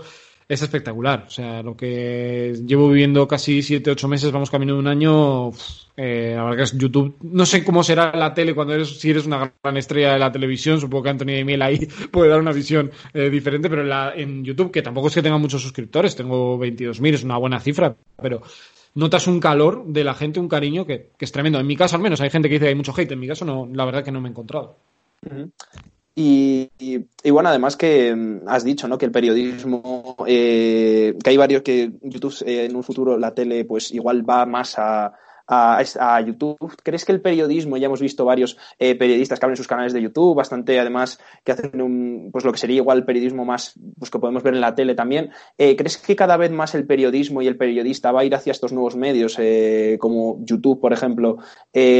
[0.48, 1.24] es espectacular.
[1.26, 5.50] O sea, lo que llevo viviendo casi 7, 8 meses, vamos camino de un año,
[5.96, 7.16] eh, la verdad que es YouTube.
[7.22, 10.32] No sé cómo será la tele cuando eres, si eres una gran estrella de la
[10.32, 13.88] televisión, supongo que Antonio de Miel ahí puede dar una visión eh, diferente, pero en,
[13.88, 17.60] la, en YouTube, que tampoco es que tenga muchos suscriptores, tengo 22.000, es una buena
[17.60, 18.42] cifra, pero
[18.94, 21.58] notas un calor de la gente, un cariño que, es tremendo.
[21.58, 23.28] En mi caso, al menos, hay gente que dice que hay mucho hate, en mi
[23.28, 24.76] caso, no, la verdad que no me he encontrado.
[26.16, 26.70] Y,
[27.28, 28.98] bueno, además que mm, has dicho, ¿no?
[28.98, 33.64] Que el periodismo, eh, que hay varios que YouTube eh, en un futuro la tele,
[33.64, 35.12] pues igual va más a,
[35.46, 36.58] a, YouTube.
[36.82, 40.02] ¿Crees que el periodismo, ya hemos visto varios eh, periodistas que abren sus canales de
[40.02, 44.18] YouTube, bastante además que hacen un, pues lo que sería igual periodismo más, pues que
[44.18, 45.30] podemos ver en la tele también.
[45.58, 48.52] Eh, ¿Crees que cada vez más el periodismo y el periodista va a ir hacia
[48.52, 51.38] estos nuevos medios, eh, como YouTube, por ejemplo,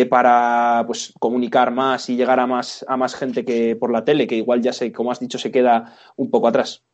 [0.08, 4.26] para pues comunicar más y llegar a más, a más gente que por la tele,
[4.26, 6.84] que igual ya sé, como has dicho, se queda un poco atrás?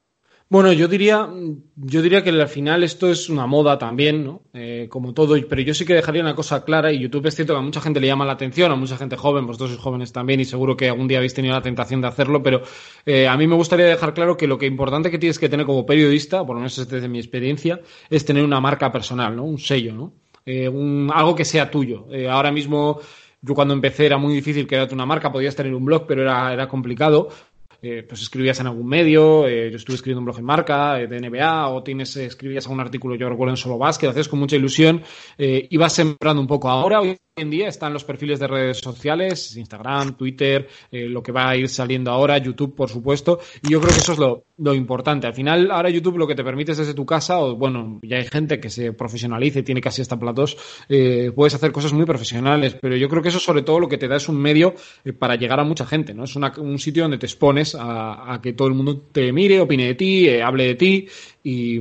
[0.52, 1.28] Bueno, yo diría,
[1.76, 4.42] yo diría que al final esto es una moda también, ¿no?
[4.52, 7.52] Eh, como todo, pero yo sí que dejaría una cosa clara, y YouTube es cierto
[7.52, 10.12] que a mucha gente le llama la atención, a mucha gente joven, vosotros sois jóvenes
[10.12, 12.62] también, y seguro que algún día habéis tenido la tentación de hacerlo, pero
[13.06, 15.66] eh, a mí me gustaría dejar claro que lo que importante que tienes que tener
[15.66, 17.80] como periodista, por lo menos desde mi experiencia,
[18.10, 19.44] es tener una marca personal, ¿no?
[19.44, 20.14] Un sello, ¿no?
[20.44, 22.06] Eh, un, algo que sea tuyo.
[22.28, 23.00] ahora mismo,
[23.40, 26.52] yo cuando empecé era muy difícil crearte una marca, podías tener un blog, pero era,
[26.52, 27.28] era complicado
[27.82, 31.06] eh, pues escribías en algún medio, eh, yo estuve escribiendo un blog en marca, eh,
[31.06, 34.56] de NBA, o tienes, escribías algún artículo, yo recuerdo en Solo Básquet, hacías con mucha
[34.56, 35.02] ilusión,
[35.38, 36.68] ibas sembrando un poco.
[36.68, 41.32] Ahora, hoy en día están los perfiles de redes sociales, Instagram, Twitter, eh, lo que
[41.32, 44.44] va a ir saliendo ahora, YouTube, por supuesto, y yo creo que eso es lo,
[44.60, 45.26] lo, importante.
[45.26, 48.16] Al final, ahora YouTube lo que te permite es desde tu casa, o bueno, ya
[48.16, 50.56] hay gente que se profesionaliza y tiene casi hasta platos,
[50.88, 53.98] eh, puedes hacer cosas muy profesionales, pero yo creo que eso sobre todo lo que
[53.98, 56.24] te da es un medio eh, para llegar a mucha gente, ¿no?
[56.24, 59.60] Es una, un sitio donde te expones a, a, que todo el mundo te mire,
[59.60, 61.08] opine de ti, eh, hable de ti,
[61.42, 61.80] y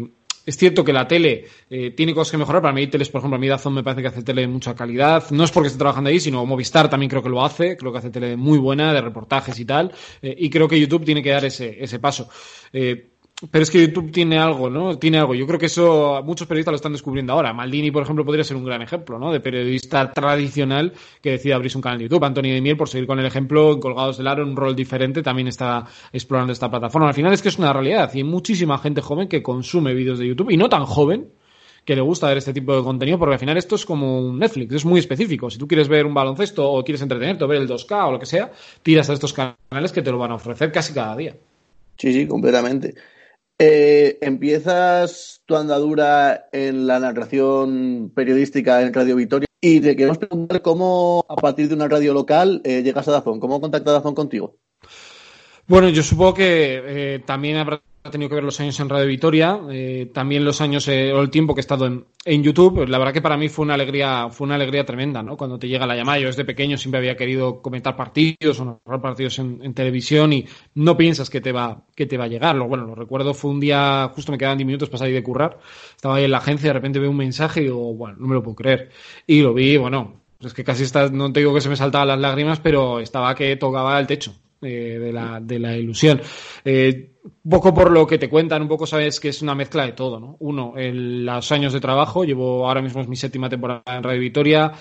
[0.50, 2.62] es cierto que la tele eh, tiene cosas que mejorar.
[2.62, 4.74] Para mí, teles, por ejemplo, a mí Dazón me parece que hace tele de mucha
[4.74, 5.30] calidad.
[5.30, 7.78] No es porque esté trabajando ahí, sino Movistar también creo que lo hace.
[7.78, 9.94] Creo que hace tele muy buena, de reportajes y tal.
[10.24, 12.30] Eh, y creo que YouTube tiene que dar ese, ese paso.
[12.74, 13.09] Eh,
[13.52, 14.98] pero es que YouTube tiene algo, ¿no?
[15.00, 15.34] Tiene algo.
[15.34, 17.54] Yo creo que eso muchos periodistas lo están descubriendo ahora.
[17.54, 19.32] Maldini, por ejemplo, podría ser un gran ejemplo, ¿no?
[19.32, 22.26] De periodista tradicional que decide abrirse un canal de YouTube.
[22.26, 25.48] Antonio de Miel, por seguir con el ejemplo, Colgados del Aro, un rol diferente, también
[25.48, 27.08] está explorando esta plataforma.
[27.08, 30.20] Al final es que es una realidad y hay muchísima gente joven que consume vídeos
[30.20, 31.30] de YouTube y no tan joven
[31.86, 34.38] que le gusta ver este tipo de contenido, porque al final esto es como un
[34.38, 35.50] Netflix, es muy específico.
[35.50, 38.20] Si tú quieres ver un baloncesto o quieres entretenerte o ver el 2K o lo
[38.20, 38.52] que sea,
[38.84, 41.38] tiras a estos canales que te lo van a ofrecer casi cada día.
[41.98, 42.94] Sí, sí, completamente.
[43.62, 50.62] Eh, empiezas tu andadura en la narración periodística en Radio Vitoria y te queremos preguntar
[50.62, 53.42] cómo, a partir de una radio local, eh, llegas a Dazón.
[53.42, 54.56] ¿Cómo contacta Dazón contigo?
[55.68, 59.08] Bueno, yo supongo que eh, también habrá ha tenido que ver los años en Radio
[59.08, 62.88] Vitoria, eh, también los años eh, o el tiempo que he estado en, YouTube.
[62.88, 65.36] La verdad que para mí fue una alegría, fue una alegría tremenda, ¿no?
[65.36, 69.02] Cuando te llega la llamada, yo desde pequeño siempre había querido comentar partidos o narrar
[69.02, 70.46] partidos en, en, televisión y
[70.76, 72.56] no piensas que te va, que te va a llegar.
[72.56, 75.24] Lo, bueno, lo recuerdo fue un día, justo me quedaban 10 minutos para salir de
[75.24, 75.60] currar,
[75.96, 78.36] estaba ahí en la agencia, de repente veo un mensaje y digo, bueno, no me
[78.36, 78.90] lo puedo creer.
[79.28, 82.08] Y lo vi, bueno, es que casi está, no te digo que se me saltaban
[82.08, 84.34] las lágrimas, pero estaba que tocaba el techo.
[84.62, 86.20] Eh, de, la, de la ilusión.
[86.66, 87.14] Eh,
[87.50, 90.20] poco por lo que te cuentan, un poco sabes que es una mezcla de todo,
[90.20, 90.36] ¿no?
[90.40, 94.20] Uno, en los años de trabajo, llevo ahora mismo es mi séptima temporada en Radio
[94.20, 94.74] Vitoria,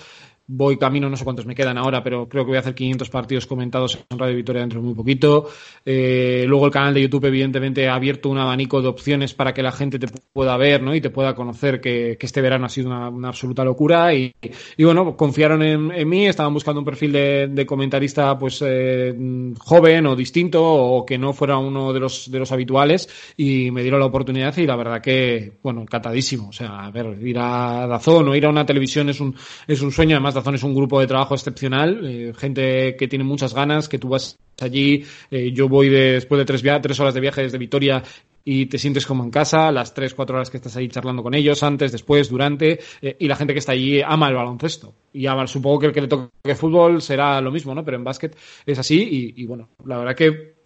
[0.51, 3.09] voy camino, no sé cuántos me quedan ahora, pero creo que voy a hacer 500
[3.11, 5.47] partidos comentados en Radio Victoria dentro de muy poquito.
[5.85, 9.61] Eh, luego el canal de YouTube, evidentemente, ha abierto un abanico de opciones para que
[9.61, 10.95] la gente te pueda ver ¿no?
[10.95, 14.13] y te pueda conocer que, este verano ha sido una, absoluta locura.
[14.13, 14.33] Y,
[14.79, 19.13] bueno, confiaron en, en, mí, estaban buscando un perfil de, de comentarista pues eh,
[19.59, 23.83] joven o distinto o que no fuera uno de los, de los habituales y me
[23.83, 26.49] dieron la oportunidad y la verdad que, bueno, encantadísimo.
[26.49, 29.35] O sea, a ver, ir a Dazón o ir a una televisión es un,
[29.67, 33.23] es un sueño, además Dazón es un grupo de trabajo excepcional, eh, gente que tiene
[33.23, 37.19] muchas ganas, que tú vas allí, eh, yo voy de, después de tres, horas de
[37.21, 38.03] viaje desde Vitoria
[38.43, 41.33] y te sientes como en casa, las tres, cuatro horas que estás ahí charlando con
[41.35, 44.93] ellos, antes, después, durante, eh, y la gente que está allí ama el baloncesto.
[45.13, 47.83] Y supongo que el que le toque fútbol será lo mismo, ¿no?
[47.83, 48.35] Pero en básquet
[48.65, 50.58] es así y, y bueno, la verdad que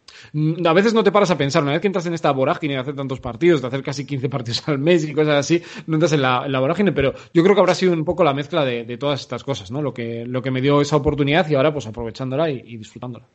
[0.65, 2.80] a veces no te paras a pensar, una vez que entras en esta vorágine de
[2.80, 6.13] hacer tantos partidos, de hacer casi 15 partidos al mes y cosas así, no entras
[6.13, 8.63] en la, en la vorágine, pero yo creo que habrá sido un poco la mezcla
[8.65, 9.82] de, todas estas cosas, ¿no?
[9.82, 13.28] Lo que, lo que me dio esa oportunidad y ahora pues aprovechándola y, y disfrutándola.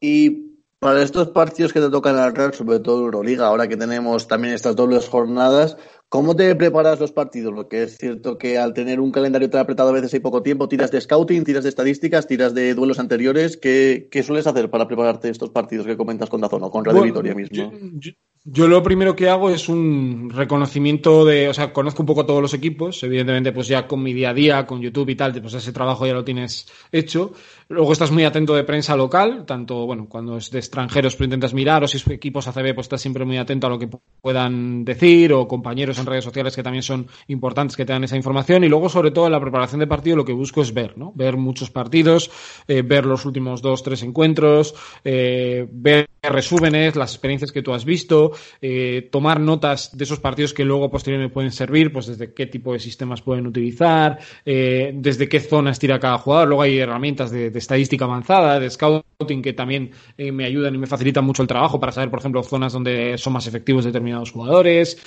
[0.00, 4.54] Y para estos partidos que te tocan narrar, sobre todo Euroliga, ahora que tenemos también
[4.54, 5.76] estas dobles jornadas,
[6.08, 7.52] ¿cómo te preparas los partidos?
[7.54, 10.68] Porque es cierto que al tener un calendario tan apretado a veces hay poco tiempo,
[10.68, 13.56] tiras de scouting, tiras de estadísticas, tiras de duelos anteriores.
[13.56, 17.00] ¿Qué, qué sueles hacer para prepararte estos partidos que comentas con Dazón o con Radio
[17.00, 17.56] bueno, Vitoria mismo?
[17.56, 18.12] Yo, yo,
[18.44, 22.42] yo, lo primero que hago es un reconocimiento de, o sea, conozco un poco todos
[22.42, 25.54] los equipos, evidentemente pues ya con mi día a día, con YouTube y tal, pues
[25.54, 27.32] ese trabajo ya lo tienes hecho.
[27.68, 31.52] Luego estás muy atento de prensa local, tanto, bueno, cuando es de extranjeros, pero intentas
[31.52, 33.88] mirar, o si es equipos ACB, pues estás siempre muy atento a lo que
[34.20, 38.16] puedan decir, o compañeros en redes sociales que también son importantes que te dan esa
[38.16, 38.64] información.
[38.64, 41.12] Y luego, sobre todo, en la preparación de partido, lo que busco es ver, ¿no?
[41.14, 42.30] Ver muchos partidos,
[42.68, 44.74] eh, ver los últimos dos, tres encuentros,
[45.04, 50.54] eh, ver resúmenes, las experiencias que tú has visto, eh, tomar notas de esos partidos
[50.54, 55.28] que luego posteriormente pueden servir, pues desde qué tipo de sistemas pueden utilizar, eh, desde
[55.28, 56.48] qué zonas tira cada jugador.
[56.48, 60.86] Luego hay herramientas de, estadística avanzada, de scouting que también eh, me ayudan y me
[60.86, 64.98] facilitan mucho el trabajo para saber, por ejemplo, zonas donde son más efectivos determinados jugadores,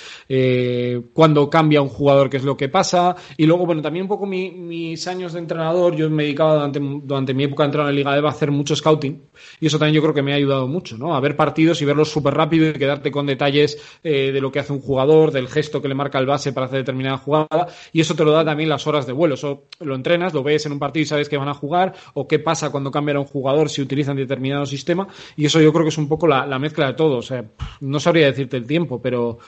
[1.12, 3.16] cuando cambia un jugador, qué es lo que pasa.
[3.36, 6.80] Y luego, bueno, también un poco mi, mis años de entrenador, yo me dedicaba durante,
[6.80, 9.22] durante mi época de entrenador en Liga EVA a hacer mucho scouting
[9.60, 11.14] y eso también yo creo que me ha ayudado mucho, ¿no?
[11.14, 14.60] A ver partidos y verlos súper rápido y quedarte con detalles eh, de lo que
[14.60, 18.00] hace un jugador, del gesto que le marca el base para hacer determinada jugada y
[18.00, 19.34] eso te lo da también las horas de vuelo.
[19.34, 22.26] Eso lo entrenas, lo ves en un partido y sabes que van a jugar o
[22.26, 25.84] qué pasa cuando cambia a un jugador si utilizan determinado sistema y eso yo creo
[25.84, 27.18] que es un poco la, la mezcla de todo.
[27.18, 27.44] O sea,
[27.80, 29.38] no sabría decirte el tiempo, pero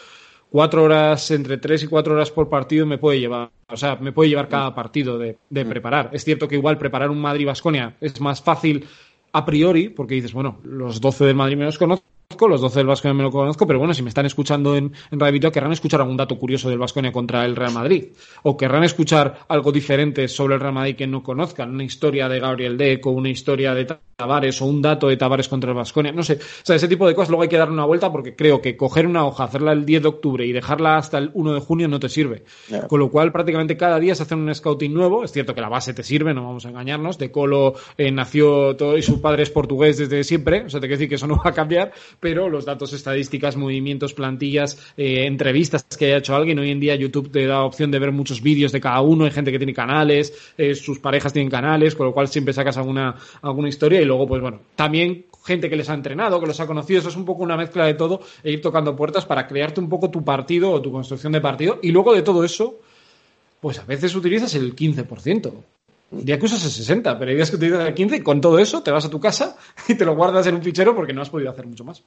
[0.53, 3.51] cuatro horas, entre tres y cuatro horas por partido me puede llevar.
[3.69, 6.11] O sea, me puede llevar cada partido de, de preparar.
[6.13, 8.87] Es cierto que igual preparar un Madrid-Basconia es más fácil
[9.33, 12.05] a priori, porque dices, bueno, los 12 del Madrid me los conozco,
[12.49, 15.21] los 12 del Vasconia me lo conozco, pero bueno, si me están escuchando en, en
[15.21, 18.07] Radio Vitoria, querrán escuchar algún dato curioso del Vasconia contra el Real Madrid,
[18.43, 22.41] o querrán escuchar algo diferente sobre el Real Madrid que no conozcan, una historia de
[22.41, 26.23] Gabriel Deco, una historia de Tavares o un dato de Tavares contra el Vasconia, no
[26.23, 28.61] sé, o sea, ese tipo de cosas luego hay que darle una vuelta porque creo
[28.61, 31.61] que coger una hoja, hacerla el 10 de octubre y dejarla hasta el 1 de
[31.61, 32.45] junio no te sirve.
[32.89, 35.25] Con lo cual, prácticamente cada día se hace un scouting nuevo.
[35.25, 37.19] Es cierto que la base te sirve, no vamos a engañarnos.
[37.19, 40.87] De Colo eh, nació todo y su padre es portugués desde siempre, o sea, te
[40.87, 45.27] quiero decir que eso no va a cambiar, pero los datos, estadísticas, movimientos, plantillas, eh,
[45.27, 48.41] entrevistas que haya hecho alguien, hoy en día YouTube te da opción de ver muchos
[48.41, 52.07] vídeos de cada uno, hay gente que tiene canales, eh, sus parejas tienen canales, con
[52.07, 54.01] lo cual siempre sacas alguna, alguna historia.
[54.01, 57.09] Y luego, pues bueno, también gente que les ha entrenado, que los ha conocido, eso
[57.09, 60.09] es un poco una mezcla de todo e ir tocando puertas para crearte un poco
[60.09, 61.81] tu partido o tu construcción de partido.
[61.83, 62.79] Y luego de todo eso,
[63.61, 65.53] pues a veces utilizas el 15%.
[66.13, 68.41] Un día que usas el 60, pero hay días que utilizas el 15 y con
[68.41, 69.57] todo eso te vas a tu casa
[69.89, 72.05] y te lo guardas en un fichero porque no has podido hacer mucho más.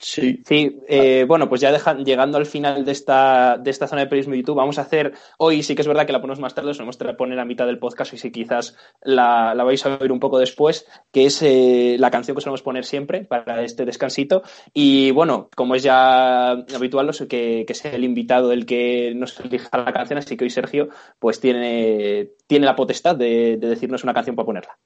[0.00, 0.40] Sí.
[0.44, 4.08] Sí, eh, bueno, pues ya deja- llegando al final de esta, de esta zona de
[4.08, 6.54] periodismo de YouTube, vamos a hacer, hoy sí que es verdad que la ponemos más
[6.54, 9.86] tarde, os vamos a poner a mitad del podcast y si quizás la, la vais
[9.86, 13.62] a oír un poco después, que es eh, la canción que solemos poner siempre para
[13.62, 14.42] este descansito.
[14.74, 19.38] Y bueno, como es ya habitual, los- que, que sea el invitado el que nos
[19.40, 24.02] elija la canción, así que hoy Sergio pues tiene, tiene la potestad de, de decirnos
[24.04, 24.76] una canción para ponerla.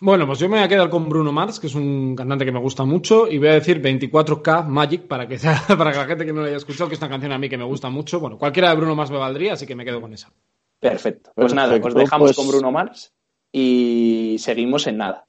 [0.00, 2.52] Bueno, pues yo me voy a quedar con Bruno Mars, que es un cantante que
[2.52, 6.04] me gusta mucho, y voy a decir 24K Magic para que, sea, para que la
[6.06, 7.90] gente que no la haya escuchado, que es una canción a mí que me gusta
[7.90, 8.20] mucho.
[8.20, 10.30] Bueno, cualquiera de Bruno Mars me valdría, así que me quedo con esa.
[10.78, 11.32] Perfecto.
[11.34, 13.12] Pues nada, os dejamos pues- con Bruno Mars
[13.50, 15.26] y seguimos en nada.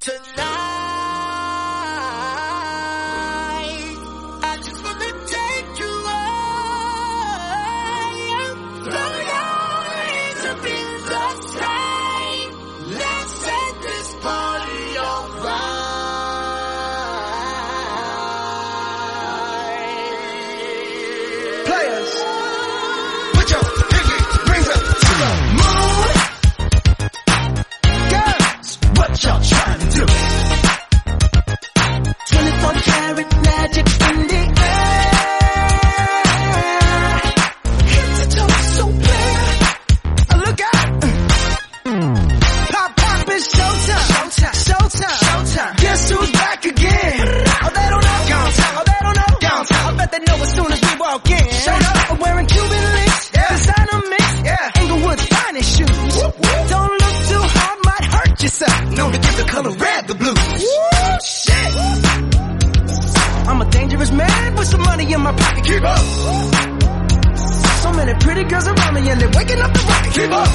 [0.00, 0.63] Tonight,
[59.64, 60.38] to give the color red the blues.
[61.24, 61.74] Shit.
[63.48, 65.64] I'm a dangerous man with some money in my pocket.
[65.64, 65.98] Keep up.
[67.82, 70.12] So many pretty girls around me and they're waking up the rocket.
[70.14, 70.48] Keep up.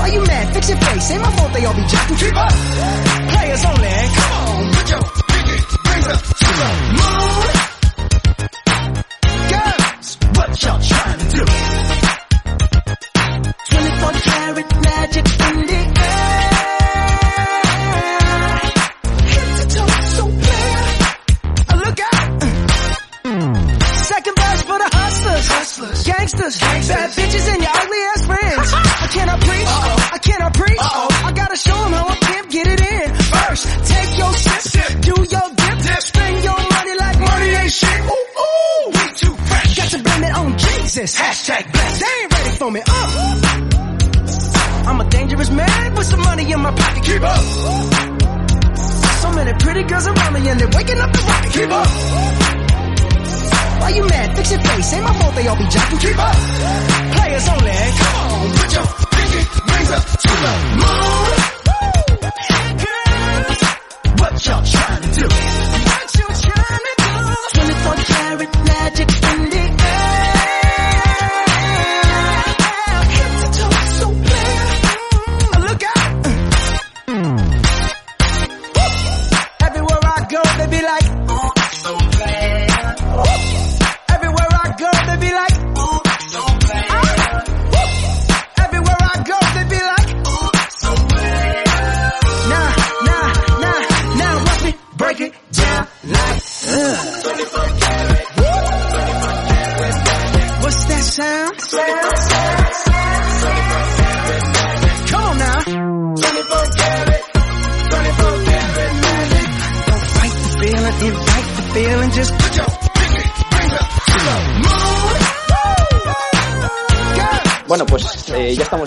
[0.00, 0.54] Why you mad?
[0.54, 1.10] Fix your face.
[1.10, 2.16] Ain't my fault they all be jacking.
[2.16, 2.52] Keep up.
[3.32, 3.90] Players only.
[4.16, 5.56] Come on, put your pinky
[5.88, 6.68] rings up to the
[6.98, 7.52] moon.
[9.50, 10.80] Girls, what y'all
[50.90, 51.52] waking up the rocket.
[51.52, 51.86] Keep up.
[53.80, 54.36] Why you mad?
[54.36, 54.92] Fix your face.
[54.92, 56.00] Ain't my fault they all be jocking.
[56.00, 56.36] Keep up.
[57.16, 57.72] Players only.
[58.00, 61.29] Come on, put your pinky rings up to the moon.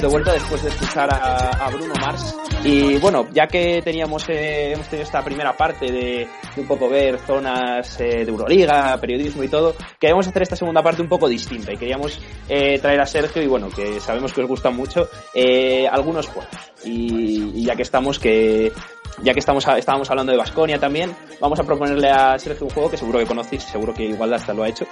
[0.04, 2.36] De vuelta después de escuchar a, a Bruno Mars.
[2.66, 6.89] Y bueno, ya que teníamos, eh, hemos tenido esta primera parte de, de un poco
[6.89, 11.30] ver zonas eh, de Euroliga, periodismo y todo, queríamos hacer esta segunda parte un poco
[11.30, 15.08] distinta y queríamos eh, traer a Sergio y bueno, que sabemos que os gustan mucho,
[15.34, 16.51] eh, algunos juegos.
[16.84, 18.74] Y, y ya que estamos, que
[19.22, 22.89] ya que estamos estábamos hablando de Basconia también, vamos a proponerle a Sergio un juego
[22.89, 24.86] que seguro que conocéis, seguro que igual hasta lo ha hecho,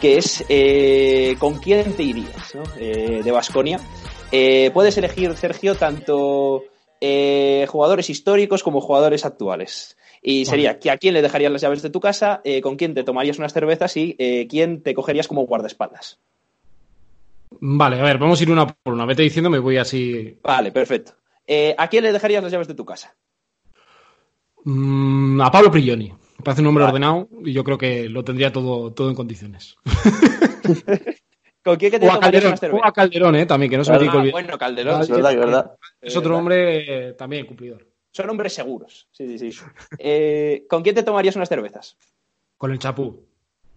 [0.00, 2.54] que es eh, ¿con quién te irías?
[2.54, 2.64] ¿no?
[2.78, 3.78] Eh, de Basconia.
[4.30, 6.64] Eh, puedes elegir, Sergio, tanto
[7.00, 9.96] eh, jugadores históricos como jugadores actuales.
[10.22, 12.94] Y sería que a quién le dejarías las llaves de tu casa, eh, con quién
[12.94, 14.16] te tomarías unas cervezas y
[14.48, 16.18] quién te cogerías como guardaespaldas.
[17.60, 19.06] Vale, a ver, vamos a ir una por una.
[19.06, 20.36] Vete diciendo, me voy así.
[20.42, 21.12] Vale, perfecto.
[21.78, 23.14] ¿A quién le dejarías las llaves de tu casa?
[24.64, 26.10] Mm, a Pablo Prigioni.
[26.10, 26.92] Me parece un hombre Vale.
[26.92, 29.76] ordenado y yo creo que lo tendría todo, todo en condiciones.
[31.66, 32.88] ¿Con quién que te O a tomarías Calderón, unas o cervezas?
[32.88, 34.32] a Calderón, eh, también, que no se me tiene que Ah, olvidar.
[34.32, 35.00] bueno, Calderón.
[35.00, 35.76] Es sí, verdad, sí, es verdad.
[36.00, 36.38] Es otro verdad.
[36.38, 37.86] hombre eh, también cumplidor.
[38.12, 39.08] Son hombres seguros.
[39.10, 39.60] Sí, sí, sí.
[39.98, 41.96] Eh, ¿Con quién te tomarías unas cervezas?
[42.56, 43.26] Con el Chapú,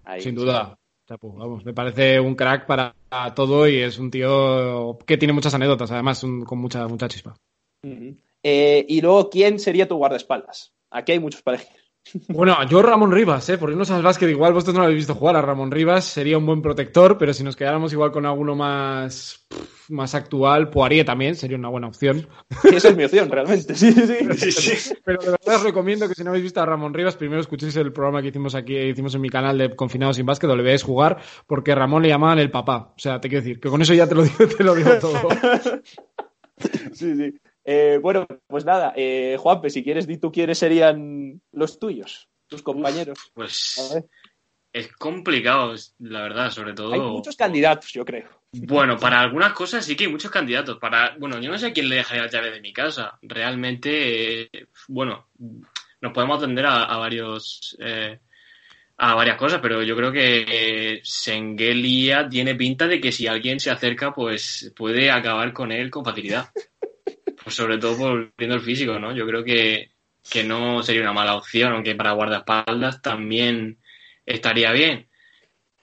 [0.06, 0.22] Ahí.
[0.22, 0.78] sin duda.
[1.08, 2.94] Chapú, vamos, me parece un crack para
[3.36, 7.36] todo y es un tío que tiene muchas anécdotas, además, un- con mucha, mucha chispa.
[7.84, 8.16] Ujú.
[8.44, 10.76] Eh, y luego, ¿quién sería tu guardaespaldas?
[10.92, 11.82] Aquí hay muchos para elegir.
[12.30, 13.58] Bueno, yo Ramón Rivas, ¿eh?
[13.58, 16.38] Por irnos al básquet, igual vosotros no lo habéis visto jugar a Ramón Rivas, sería
[16.38, 21.06] un buen protector, pero si nos quedáramos igual con alguno más, pff, más actual, Poirier
[21.06, 22.28] también sería una buena opción.
[22.62, 23.76] Sí, esa es mi opción, realmente.
[23.76, 24.94] Sí, sí, sí.
[25.04, 27.76] Pero de verdad os recomiendo que si no habéis visto a Ramón Rivas, primero escuchéis
[27.76, 30.68] el programa que hicimos aquí, hicimos en mi canal de Confinados sin Básquet, donde le
[30.68, 32.94] veáis jugar, porque Ramón le llamaban el papá.
[32.96, 34.92] O sea, te quiero decir, que con eso ya te lo digo, te lo digo
[35.00, 35.20] todo.
[36.92, 37.40] Sí, sí.
[37.72, 42.64] Eh, bueno, pues nada, eh, Juanpe, si quieres, di tú quiénes serían los tuyos, tus
[42.64, 43.20] compañeros.
[43.36, 43.96] Pues
[44.74, 46.94] es complicado, la verdad, sobre todo.
[46.94, 48.28] Hay muchos candidatos, yo creo.
[48.54, 50.80] Bueno, para algunas cosas sí que hay muchos candidatos.
[50.80, 53.20] Para, bueno, yo no sé a quién le dejaría la llave de mi casa.
[53.22, 54.50] Realmente, eh,
[54.88, 55.28] bueno,
[56.02, 58.18] nos podemos atender a, a varios eh,
[59.02, 63.60] a varias cosas, pero yo creo que eh, Sengelia tiene pinta de que si alguien
[63.60, 66.50] se acerca, pues puede acabar con él con facilidad.
[67.50, 69.12] Pues sobre todo por viendo el físico, ¿no?
[69.12, 69.90] Yo creo que,
[70.30, 73.80] que no sería una mala opción, aunque para guardaespaldas también
[74.24, 75.08] estaría bien.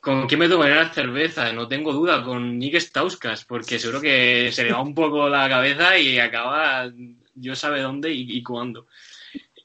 [0.01, 1.53] ¿Con quién me tomaría la cerveza?
[1.53, 5.49] No tengo duda, con Nick Stauskas, porque seguro que se le va un poco la
[5.49, 6.89] cabeza y acaba,
[7.35, 8.87] yo sabe dónde y, y cuándo.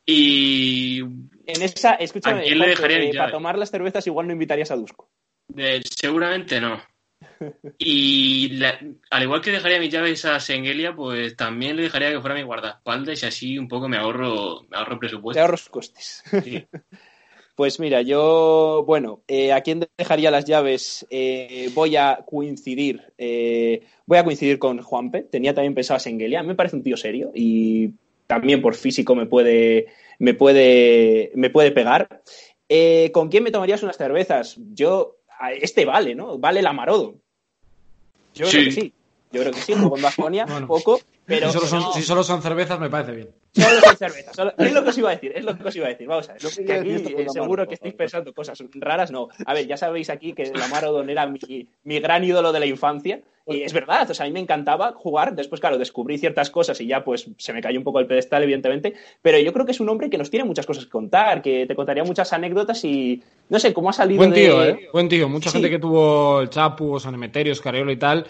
[0.04, 4.34] Y En esa, escúchame, ¿A quién le dejaría eh, para tomar las cervezas igual no
[4.34, 5.08] invitarías a Dusko.
[5.50, 6.82] de- seguramente no.
[7.78, 12.20] Y la- al igual que dejaría mis llaves a Sengelia, pues también le dejaría que
[12.20, 15.42] fuera mi guardaespaldas y así un poco me ahorro, me ahorro presupuesto.
[15.42, 16.24] ahorros costes.
[16.44, 16.66] Sí.
[17.54, 21.06] Pues mira, yo, bueno, eh, ¿a quién dejaría las llaves?
[21.12, 25.24] Eh, voy a coincidir, eh, voy a coincidir con Juanpe.
[25.24, 26.42] Tenía también pensado a Sengelia.
[26.42, 27.92] Me parece un tío serio y
[28.26, 32.24] también por físico me puede, me puede, me puede pegar.
[33.12, 34.58] ¿Con quién me tomarías unas cervezas?
[34.74, 35.18] Yo,
[35.50, 36.38] este vale, ¿no?
[36.38, 37.16] Vale la Marodo.
[38.34, 38.94] Yo creo que sí.
[39.32, 40.68] Yo creo que sí, juego en Baskonia, Bueno.
[40.68, 41.94] poco, pero si, solo son, no.
[41.94, 43.30] si solo son cervezas, me parece bien.
[43.54, 44.36] Solo son cervezas.
[44.36, 46.08] solo- Es lo que os iba a decir, es lo que os iba a decir.
[46.08, 46.42] Vamos a ver.
[46.66, 49.30] Que aquí eh, seguro que estáis pensando cosas raras, no.
[49.46, 51.40] A ver, ya sabéis aquí que Lamar Odom era mi,
[51.84, 53.22] mi gran ídolo de la infancia.
[53.48, 55.36] Y es verdad, o sea, a mí me encantaba jugar.
[55.36, 58.44] Después, claro, descubrí ciertas cosas y ya pues se me cayó un poco el pedestal,
[58.44, 58.94] evidentemente.
[59.22, 61.66] Pero yo creo que es un hombre que nos tiene muchas cosas que contar, que
[61.66, 64.90] te contaría muchas anécdotas y no sé cómo ha salido Buen de- tío, ¿eh?
[64.94, 65.28] Buen tío.
[65.28, 65.54] Mucha Sí.
[65.58, 68.26] gente que tuvo el Chapu, San Emeterio, Escariolo y tal.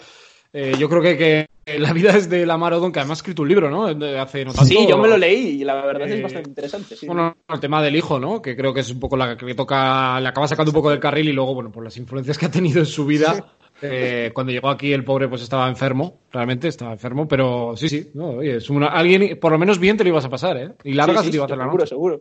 [0.52, 1.46] Eh, yo creo que, que
[1.78, 3.86] la vida es de Lamar Odom, que además ha escrito un libro, ¿no?
[3.86, 4.64] Hace no tanto.
[4.68, 6.96] Sí, yo me lo leí y la verdad es Eh, bastante interesante.
[6.96, 7.06] sí.
[7.06, 8.42] Bueno, el tema del hijo, ¿no?
[8.42, 10.90] Que creo que es un poco la que le toca, le acaba sacando un poco
[10.90, 13.56] del carril y luego, bueno, por las influencias que ha tenido en su vida.
[13.80, 18.10] eh, cuando llegó aquí el pobre pues estaba enfermo, realmente estaba enfermo, pero sí, sí,
[18.14, 20.72] no, oye, es una, alguien, por lo menos bien te lo ibas a pasar, ¿eh?
[20.84, 21.88] Y larga Sí, se sí, te iba a hacer la seguro, noche.
[21.88, 22.20] seguro.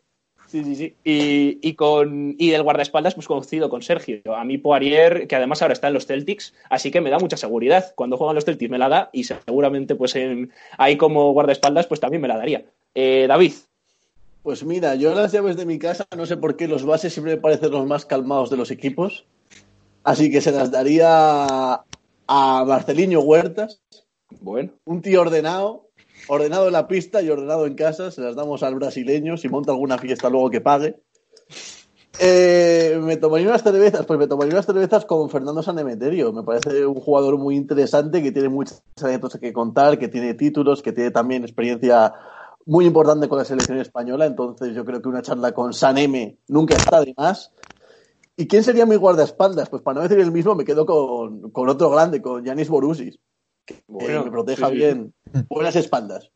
[0.52, 0.96] Sí, sí, sí.
[1.06, 4.36] Y, y con, y del guardaespaldas, pues conocido con Sergio.
[4.36, 7.38] A mí Poirier, que además ahora está en los Celtics, así que me da mucha
[7.38, 7.94] seguridad.
[7.96, 12.02] Cuando juegan los Celtics me la da y seguramente pues en, ahí como guardaespaldas pues
[12.02, 12.66] también me la daría.
[12.96, 13.54] Eh, David,
[14.44, 17.36] Pues mira, yo las llaves de mi casa, no sé por qué los bases siempre
[17.36, 19.26] me parecen los más calmados de los equipos.
[20.04, 21.82] Así que se las daría
[22.28, 23.82] a Marcelinho Huertas,
[24.42, 25.91] bueno, un tío ordenado,
[26.34, 28.10] ordenado en la pista y ordenado en casa.
[28.10, 30.96] Se las damos al brasileño, si monta alguna fiesta luego que pague.
[32.20, 36.32] Eh, me tomaría unas cervezas, pues me tomaría unas cervezas con Fernando Sanemeterio.
[36.32, 40.82] Me parece un jugador muy interesante que tiene muchas anécdotas que contar, que tiene títulos,
[40.82, 42.14] que tiene también experiencia
[42.66, 44.26] muy importante con la selección española.
[44.26, 47.52] Entonces yo creo que una charla con Saneme nunca está de más.
[48.38, 49.70] ¿Y quién sería mi guardaespaldas?
[49.70, 53.20] Pues para no decir el mismo, me quedo con, con otro grande, con Yanis Borussis,
[53.74, 54.78] que Bueno, me proteja sí, sí.
[54.78, 55.14] bien.
[55.50, 56.30] Buenas espaldas.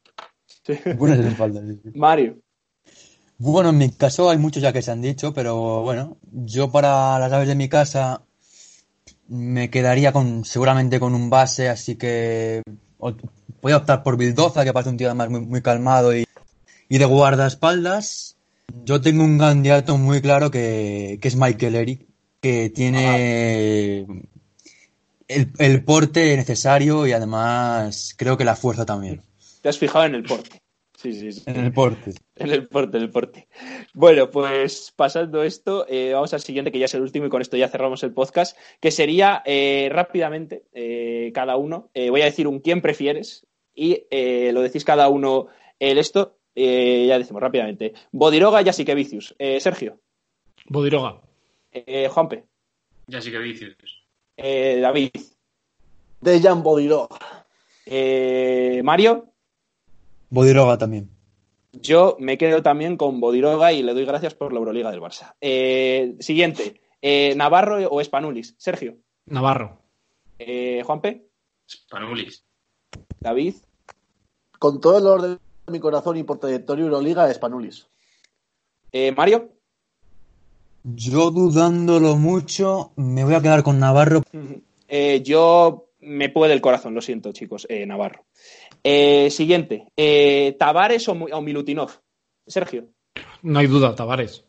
[0.97, 1.63] Buenas espaldas.
[1.67, 1.91] sí, sí.
[1.99, 2.37] Mario.
[3.37, 7.19] Bueno, en mi caso hay muchos ya que se han dicho, pero bueno, yo para
[7.19, 8.21] las aves de mi casa
[9.27, 12.61] me quedaría con seguramente con un base, así que
[12.97, 16.25] voy a optar por Bildoza, que parece un tío además muy, muy calmado y,
[16.87, 18.37] y de guardaespaldas.
[18.85, 22.05] Yo tengo un candidato muy claro que, que es Michael Eric,
[22.41, 24.07] que tiene
[25.27, 29.21] el, el porte necesario y además creo que la fuerza también.
[29.61, 30.61] Te has fijado en el porte.
[30.97, 31.43] Sí, sí, sí.
[31.45, 32.13] En el porte.
[32.35, 33.47] En el porte, en el porte.
[33.93, 37.41] Bueno, pues pasando esto, eh, vamos al siguiente, que ya es el último, y con
[37.41, 42.25] esto ya cerramos el podcast, que sería eh, rápidamente, eh, cada uno, eh, voy a
[42.25, 43.45] decir un quién prefieres,
[43.75, 45.47] y eh, lo decís cada uno
[45.79, 47.93] el esto, eh, ya decimos rápidamente.
[48.11, 49.35] Bodiroga y así que Vicius.
[49.37, 49.99] Eh, Sergio,
[50.67, 51.21] Bodiroga.
[51.71, 52.45] eh, Juanpe,
[53.07, 53.75] Ya sí que vicios.
[54.37, 55.11] Eh, David,
[56.21, 57.07] Dejan Bodiró.
[57.85, 59.31] eh, Mario.
[60.29, 61.09] Bodiroga también.
[61.73, 65.35] Yo me quedo también con Bodiroga y le doy gracias por la Euroliga del Barça.
[65.41, 68.55] Eh, siguiente, eh, Navarro o Espanulis.
[68.57, 69.81] Sergio, Navarro.
[70.39, 71.27] eh, Juanpe,
[71.69, 72.45] Spanulis.
[73.19, 73.55] David,
[74.57, 75.39] Con todo el dolor de
[75.71, 77.87] mi corazón y por trayectoria Euroliga, Spanulis.
[78.91, 79.51] eh, Mario.
[80.87, 84.21] Yo dudándolo mucho, me voy a quedar con Navarro.
[84.87, 88.25] Eh, yo me puede el corazón, lo siento, chicos, eh, Navarro.
[88.83, 91.89] Eh, siguiente, eh, Tavares o, Milutinov.
[92.45, 92.87] Sergio,
[93.41, 94.43] No hay duda, Tavares.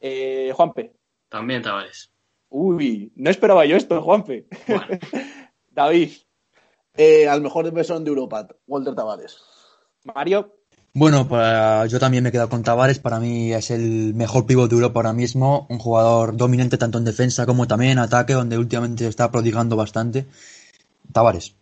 [0.00, 0.92] eh, Juanpe.
[1.28, 2.10] También Tavares.
[2.48, 4.46] Uy, no esperaba yo esto, Juanpe.
[4.66, 4.86] Bueno,
[5.70, 6.12] David,
[6.96, 9.36] Eh, al mejor defensor de Europa, Walter Tavares.
[10.04, 10.54] Mario.
[10.96, 13.00] Bueno, para, yo también me he quedado con Tavares.
[13.00, 15.66] Para mí es el mejor pívot de Europa ahora mismo.
[15.68, 19.74] Un jugador dominante tanto en defensa como también en ataque, donde últimamente se está prodigando
[19.74, 20.26] bastante.
[21.12, 21.56] Tavares.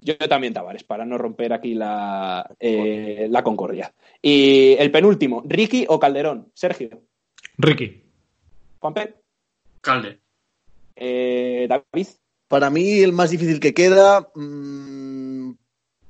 [0.00, 3.92] Yo también Tavares, para no romper aquí la, eh, la concordia.
[4.20, 6.50] Y el penúltimo, Ricky o Calderón.
[6.54, 7.02] Sergio,
[7.58, 8.02] Ricky.
[8.78, 9.14] Juanpe,
[9.80, 10.20] Calde.
[10.96, 12.06] eh, David,
[12.48, 15.52] Para mí, el más difícil que queda, mm,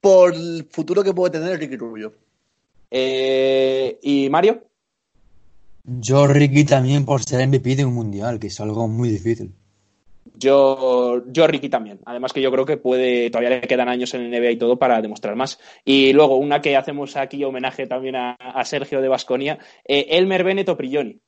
[0.01, 2.15] por el futuro que puede tener Ricky Rubio.
[2.93, 4.65] Eh, y Mario.
[5.85, 9.53] Yo, Ricky, también por ser MVP de un mundial, que es algo muy difícil.
[10.37, 12.01] Yo, yo Ricky también.
[12.05, 14.77] Además que yo creo que puede, todavía le quedan años en el NBA y todo
[14.77, 15.59] para demostrar más.
[15.85, 20.69] Y luego, una que hacemos aquí homenaje también a, a Sergio de Basconia, Elmer Bennett
[20.69, 21.19] o Prigioni.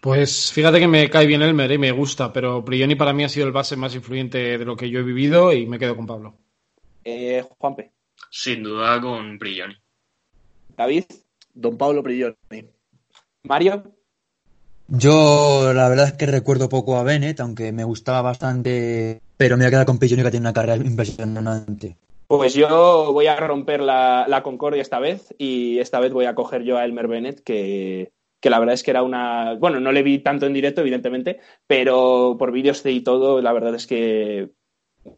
[0.00, 3.28] Pues fíjate que me cae bien Elmer y me gusta, pero Prioni para mí ha
[3.28, 6.06] sido el base más influyente de lo que yo he vivido y me quedo con
[6.06, 6.36] Pablo.
[7.04, 7.90] Eh, Juanpe,
[8.30, 9.74] Sin duda con Prigioni.
[10.78, 11.06] David,
[11.54, 12.36] Don Pablo Prigioni.
[13.42, 13.82] Mario.
[14.86, 19.64] Yo, la verdad es que recuerdo poco a Bennett, aunque me gustaba bastante, pero me
[19.64, 21.96] voy a quedar con Pilloni, que tiene una carrera impresionante.
[22.28, 26.36] Pues yo voy a romper la, la concordia esta vez y esta vez voy a
[26.36, 29.54] coger yo a Elmer Bennett, que, que la verdad es que era una...
[29.54, 33.74] Bueno, no le vi tanto en directo, evidentemente, pero por vídeos y todo, la verdad
[33.74, 34.52] es que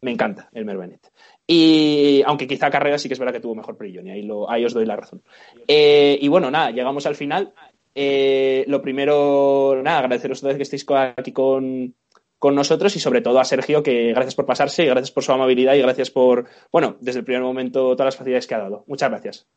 [0.01, 1.11] me encanta Elmer Bennett.
[1.47, 4.63] Y aunque quizá carrera sí que es verdad que tuvo mejor Prigioni, ahí, lo, ahí
[4.63, 5.21] os doy la razón.
[5.67, 7.53] Eh, y bueno, nada, llegamos al final.
[7.93, 11.93] Eh, lo primero, nada, agradeceros otra vez que estéis aquí con,
[12.41, 15.31] con nosotros y sobre todo a Sergio, que gracias por pasarse y gracias por su
[15.31, 18.83] amabilidad y gracias por, bueno, desde el primer momento todas las facilidades que ha dado.
[18.87, 19.47] Muchas gracias.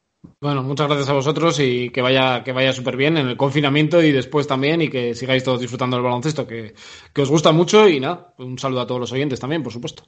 [0.41, 4.03] Bueno, muchas gracias a vosotros y que vaya, que vaya súper bien en el confinamiento
[4.03, 6.75] y después también y que sigáis todos disfrutando del baloncesto, que,
[7.13, 10.05] que os gusta mucho y nada, un saludo a todos los oyentes también, por supuesto.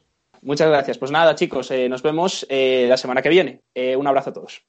[0.47, 0.97] Muchas gracias.
[0.97, 3.63] Pues nada, chicos, eh, nos vemos eh, la semana que viene.
[3.75, 4.63] Eh, un abrazo a todos.